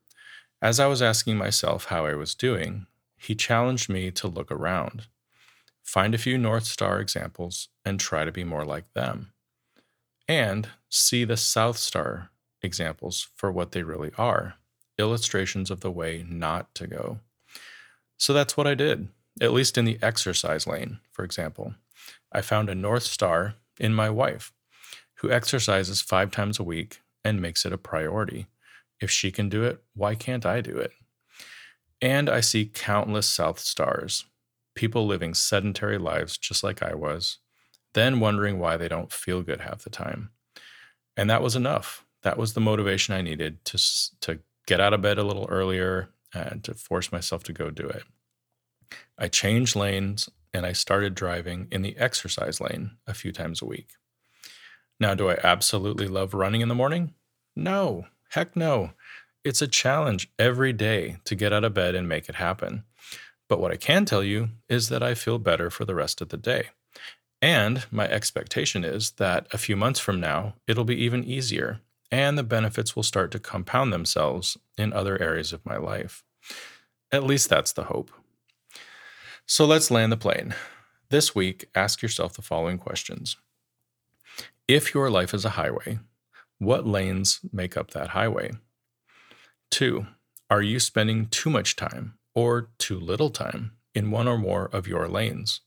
As 0.62 0.78
I 0.78 0.86
was 0.86 1.02
asking 1.02 1.36
myself 1.36 1.86
how 1.86 2.06
I 2.06 2.14
was 2.14 2.36
doing, 2.36 2.86
he 3.16 3.34
challenged 3.34 3.88
me 3.88 4.12
to 4.12 4.28
look 4.28 4.48
around, 4.52 5.08
find 5.82 6.14
a 6.14 6.18
few 6.18 6.38
North 6.38 6.66
Star 6.66 7.00
examples, 7.00 7.68
and 7.84 7.98
try 7.98 8.24
to 8.24 8.30
be 8.30 8.44
more 8.44 8.64
like 8.64 8.84
them. 8.94 9.32
And 10.28 10.68
see 10.88 11.24
the 11.24 11.36
South 11.36 11.78
Star 11.78 12.30
examples 12.62 13.28
for 13.34 13.50
what 13.50 13.72
they 13.72 13.82
really 13.82 14.12
are 14.16 14.54
illustrations 14.98 15.70
of 15.70 15.80
the 15.80 15.90
way 15.90 16.24
not 16.28 16.72
to 16.76 16.86
go. 16.86 17.18
So 18.16 18.32
that's 18.32 18.56
what 18.56 18.68
I 18.68 18.74
did, 18.74 19.08
at 19.40 19.52
least 19.52 19.76
in 19.76 19.84
the 19.84 19.98
exercise 20.00 20.64
lane, 20.64 21.00
for 21.10 21.24
example. 21.24 21.74
I 22.30 22.40
found 22.40 22.68
a 22.68 22.74
North 22.76 23.02
Star 23.02 23.54
in 23.80 23.94
my 23.94 24.10
wife, 24.10 24.52
who 25.14 25.32
exercises 25.32 26.00
five 26.00 26.30
times 26.30 26.60
a 26.60 26.62
week 26.62 27.00
and 27.24 27.42
makes 27.42 27.64
it 27.64 27.72
a 27.72 27.78
priority. 27.78 28.46
If 29.02 29.10
she 29.10 29.32
can 29.32 29.48
do 29.48 29.64
it, 29.64 29.82
why 29.94 30.14
can't 30.14 30.46
I 30.46 30.60
do 30.60 30.76
it? 30.76 30.92
And 32.00 32.30
I 32.30 32.40
see 32.40 32.66
countless 32.66 33.28
South 33.28 33.58
Stars, 33.58 34.26
people 34.76 35.06
living 35.06 35.34
sedentary 35.34 35.98
lives 35.98 36.38
just 36.38 36.62
like 36.62 36.82
I 36.82 36.94
was, 36.94 37.38
then 37.94 38.20
wondering 38.20 38.60
why 38.60 38.76
they 38.76 38.88
don't 38.88 39.12
feel 39.12 39.42
good 39.42 39.60
half 39.60 39.82
the 39.82 39.90
time. 39.90 40.30
And 41.16 41.28
that 41.28 41.42
was 41.42 41.56
enough. 41.56 42.06
That 42.22 42.38
was 42.38 42.52
the 42.52 42.60
motivation 42.60 43.12
I 43.14 43.22
needed 43.22 43.64
to, 43.66 43.78
to 44.20 44.38
get 44.66 44.80
out 44.80 44.94
of 44.94 45.02
bed 45.02 45.18
a 45.18 45.24
little 45.24 45.46
earlier 45.50 46.10
and 46.32 46.62
to 46.64 46.74
force 46.74 47.10
myself 47.10 47.42
to 47.44 47.52
go 47.52 47.70
do 47.70 47.88
it. 47.88 48.04
I 49.18 49.26
changed 49.26 49.74
lanes 49.74 50.28
and 50.54 50.64
I 50.64 50.72
started 50.72 51.16
driving 51.16 51.66
in 51.72 51.82
the 51.82 51.96
exercise 51.98 52.60
lane 52.60 52.92
a 53.06 53.14
few 53.14 53.32
times 53.32 53.60
a 53.60 53.66
week. 53.66 53.90
Now, 55.00 55.14
do 55.14 55.28
I 55.28 55.38
absolutely 55.42 56.06
love 56.06 56.34
running 56.34 56.60
in 56.60 56.68
the 56.68 56.74
morning? 56.74 57.14
No, 57.56 58.06
heck 58.32 58.56
no. 58.56 58.92
It's 59.44 59.62
a 59.62 59.68
challenge 59.68 60.30
every 60.38 60.72
day 60.72 61.18
to 61.24 61.34
get 61.34 61.52
out 61.52 61.64
of 61.64 61.74
bed 61.74 61.94
and 61.94 62.08
make 62.08 62.28
it 62.28 62.36
happen. 62.36 62.84
But 63.48 63.60
what 63.60 63.72
I 63.72 63.76
can 63.76 64.04
tell 64.04 64.24
you 64.24 64.50
is 64.68 64.88
that 64.88 65.02
I 65.02 65.14
feel 65.14 65.38
better 65.38 65.68
for 65.68 65.84
the 65.84 65.94
rest 65.94 66.20
of 66.20 66.30
the 66.30 66.36
day. 66.36 66.68
And 67.42 67.84
my 67.90 68.08
expectation 68.08 68.84
is 68.84 69.12
that 69.12 69.46
a 69.52 69.58
few 69.58 69.76
months 69.76 70.00
from 70.00 70.20
now, 70.20 70.54
it'll 70.66 70.84
be 70.84 70.96
even 71.02 71.24
easier, 71.24 71.80
and 72.10 72.38
the 72.38 72.44
benefits 72.44 72.94
will 72.94 73.02
start 73.02 73.30
to 73.32 73.38
compound 73.38 73.92
themselves 73.92 74.56
in 74.78 74.92
other 74.92 75.20
areas 75.20 75.52
of 75.52 75.66
my 75.66 75.76
life. 75.76 76.24
At 77.10 77.24
least 77.24 77.50
that's 77.50 77.72
the 77.72 77.84
hope. 77.84 78.10
So 79.44 79.66
let's 79.66 79.90
land 79.90 80.12
the 80.12 80.16
plane. 80.16 80.54
This 81.10 81.34
week, 81.34 81.68
ask 81.74 82.00
yourself 82.00 82.34
the 82.34 82.42
following 82.42 82.78
questions 82.78 83.36
If 84.66 84.94
your 84.94 85.10
life 85.10 85.34
is 85.34 85.44
a 85.44 85.50
highway, 85.50 85.98
what 86.62 86.86
lanes 86.86 87.40
make 87.52 87.76
up 87.76 87.90
that 87.90 88.10
highway? 88.10 88.52
Two, 89.70 90.06
are 90.48 90.62
you 90.62 90.78
spending 90.78 91.26
too 91.26 91.50
much 91.50 91.76
time 91.76 92.14
or 92.34 92.70
too 92.78 92.98
little 93.00 93.30
time 93.30 93.72
in 93.94 94.10
one 94.10 94.28
or 94.28 94.38
more 94.38 94.66
of 94.72 94.86
your 94.86 95.08
lanes? 95.08 95.60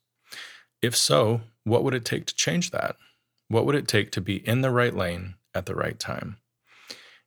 If 0.82 0.96
so, 0.96 1.42
what 1.64 1.84
would 1.84 1.94
it 1.94 2.06
take 2.06 2.26
to 2.28 2.36
change 2.36 2.72
that? 2.72 2.96
What 3.48 3.66
would 3.66 3.76
it 3.76 3.88
take 3.88 4.12
to 4.12 4.22
be 4.22 4.48
in 4.48 4.62
the 4.62 4.72
right 4.72 4.96
lane 4.96 5.36
at 5.54 5.66
the 5.66 5.76
right 5.76 6.00
time? 6.00 6.38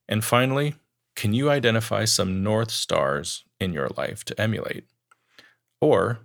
And 0.09 0.25
finally, 0.25 0.77
can 1.15 1.35
you 1.35 1.51
identify 1.51 2.05
some 2.05 2.43
North 2.43 2.71
Stars 2.71 3.45
in 3.61 3.73
your 3.73 3.89
life 3.97 4.25
to 4.27 4.41
emulate? 4.41 4.85
Or, 5.81 6.21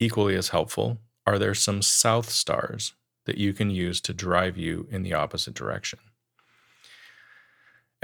equally 0.00 0.36
as 0.36 0.48
helpful, 0.48 0.98
are 1.26 1.38
there 1.38 1.54
some 1.54 1.82
South 1.82 2.30
Stars 2.30 2.94
that 3.26 3.38
you 3.38 3.52
can 3.52 3.70
use 3.70 4.00
to 4.02 4.14
drive 4.14 4.56
you 4.56 4.86
in 4.90 5.02
the 5.02 5.14
opposite 5.14 5.54
direction? 5.54 5.98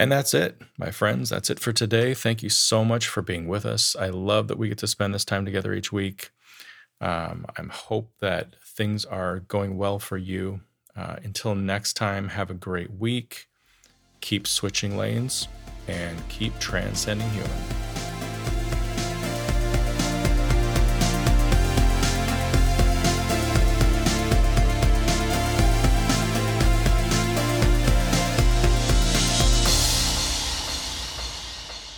And 0.01 0.11
that's 0.11 0.33
it, 0.33 0.63
my 0.79 0.91
friends. 0.91 1.29
That's 1.29 1.51
it 1.51 1.61
for 1.61 1.75
today. 1.75 2.15
Thank 2.15 2.43
you 2.43 2.49
so 2.49 2.87
much 2.87 3.07
for 3.07 3.21
being 3.21 3.47
with 3.47 3.67
us. 3.67 3.95
I 3.95 4.09
love 4.09 4.49
that 4.49 4.57
we 4.57 4.71
get 4.71 4.79
to 4.79 4.87
spend 4.87 5.13
this 5.13 5.27
time 5.27 5.45
together 5.45 5.75
each 5.75 5.93
week. 5.93 6.31
Um, 7.03 7.45
I 7.55 7.63
hope 7.71 8.15
that 8.21 8.57
things 8.65 9.05
are 9.05 9.41
going 9.41 9.77
well 9.77 9.99
for 9.99 10.17
you. 10.17 10.63
Uh, 10.97 11.17
until 11.23 11.55
next 11.55 11.99
time, 11.99 12.31
have 12.31 12.51
a 12.51 12.55
great 12.55 12.91
week. 12.91 13.47
Keep 14.23 14.47
switching 14.47 14.97
lanes 14.97 15.49
and 15.87 16.27
keep 16.31 16.59
transcending 16.59 17.29
human. 17.29 17.90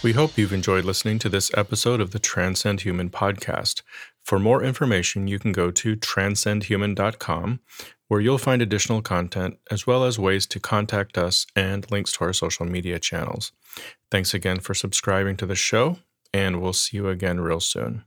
We 0.03 0.15
hope 0.15 0.37
you've 0.37 0.53
enjoyed 0.53 0.85
listening 0.85 1.21
to 1.21 1.29
this 1.29 1.49
episode 1.55 2.01
of 2.01 2.11
the 2.11 2.19
Transcend 2.19 2.81
Human 2.81 3.09
podcast. 3.09 3.83
For 4.25 4.41
more 4.41 4.61
information, 4.61 5.29
you 5.29 5.39
can 5.39 5.53
go 5.53 5.71
to 5.71 5.95
transcendhuman.com, 5.95 7.61
where 8.09 8.21
you'll 8.21 8.39
find 8.39 8.61
additional 8.61 9.01
content 9.01 9.59
as 9.71 9.87
well 9.87 10.03
as 10.03 10.19
ways 10.19 10.45
to 10.47 10.59
contact 10.59 11.17
us 11.17 11.47
and 11.55 11.89
links 11.93 12.15
to 12.15 12.25
our 12.25 12.33
social 12.33 12.67
media 12.67 12.99
channels. 12.99 13.53
Thanks 14.11 14.35
again 14.35 14.59
for 14.59 14.75
subscribing 14.75 15.37
to 15.37 15.47
the 15.47 15.55
show, 15.55 15.99
and 16.35 16.61
we'll 16.61 16.73
see 16.73 16.97
you 16.97 17.09
again 17.09 17.41
real 17.41 17.61
soon. 17.61 18.03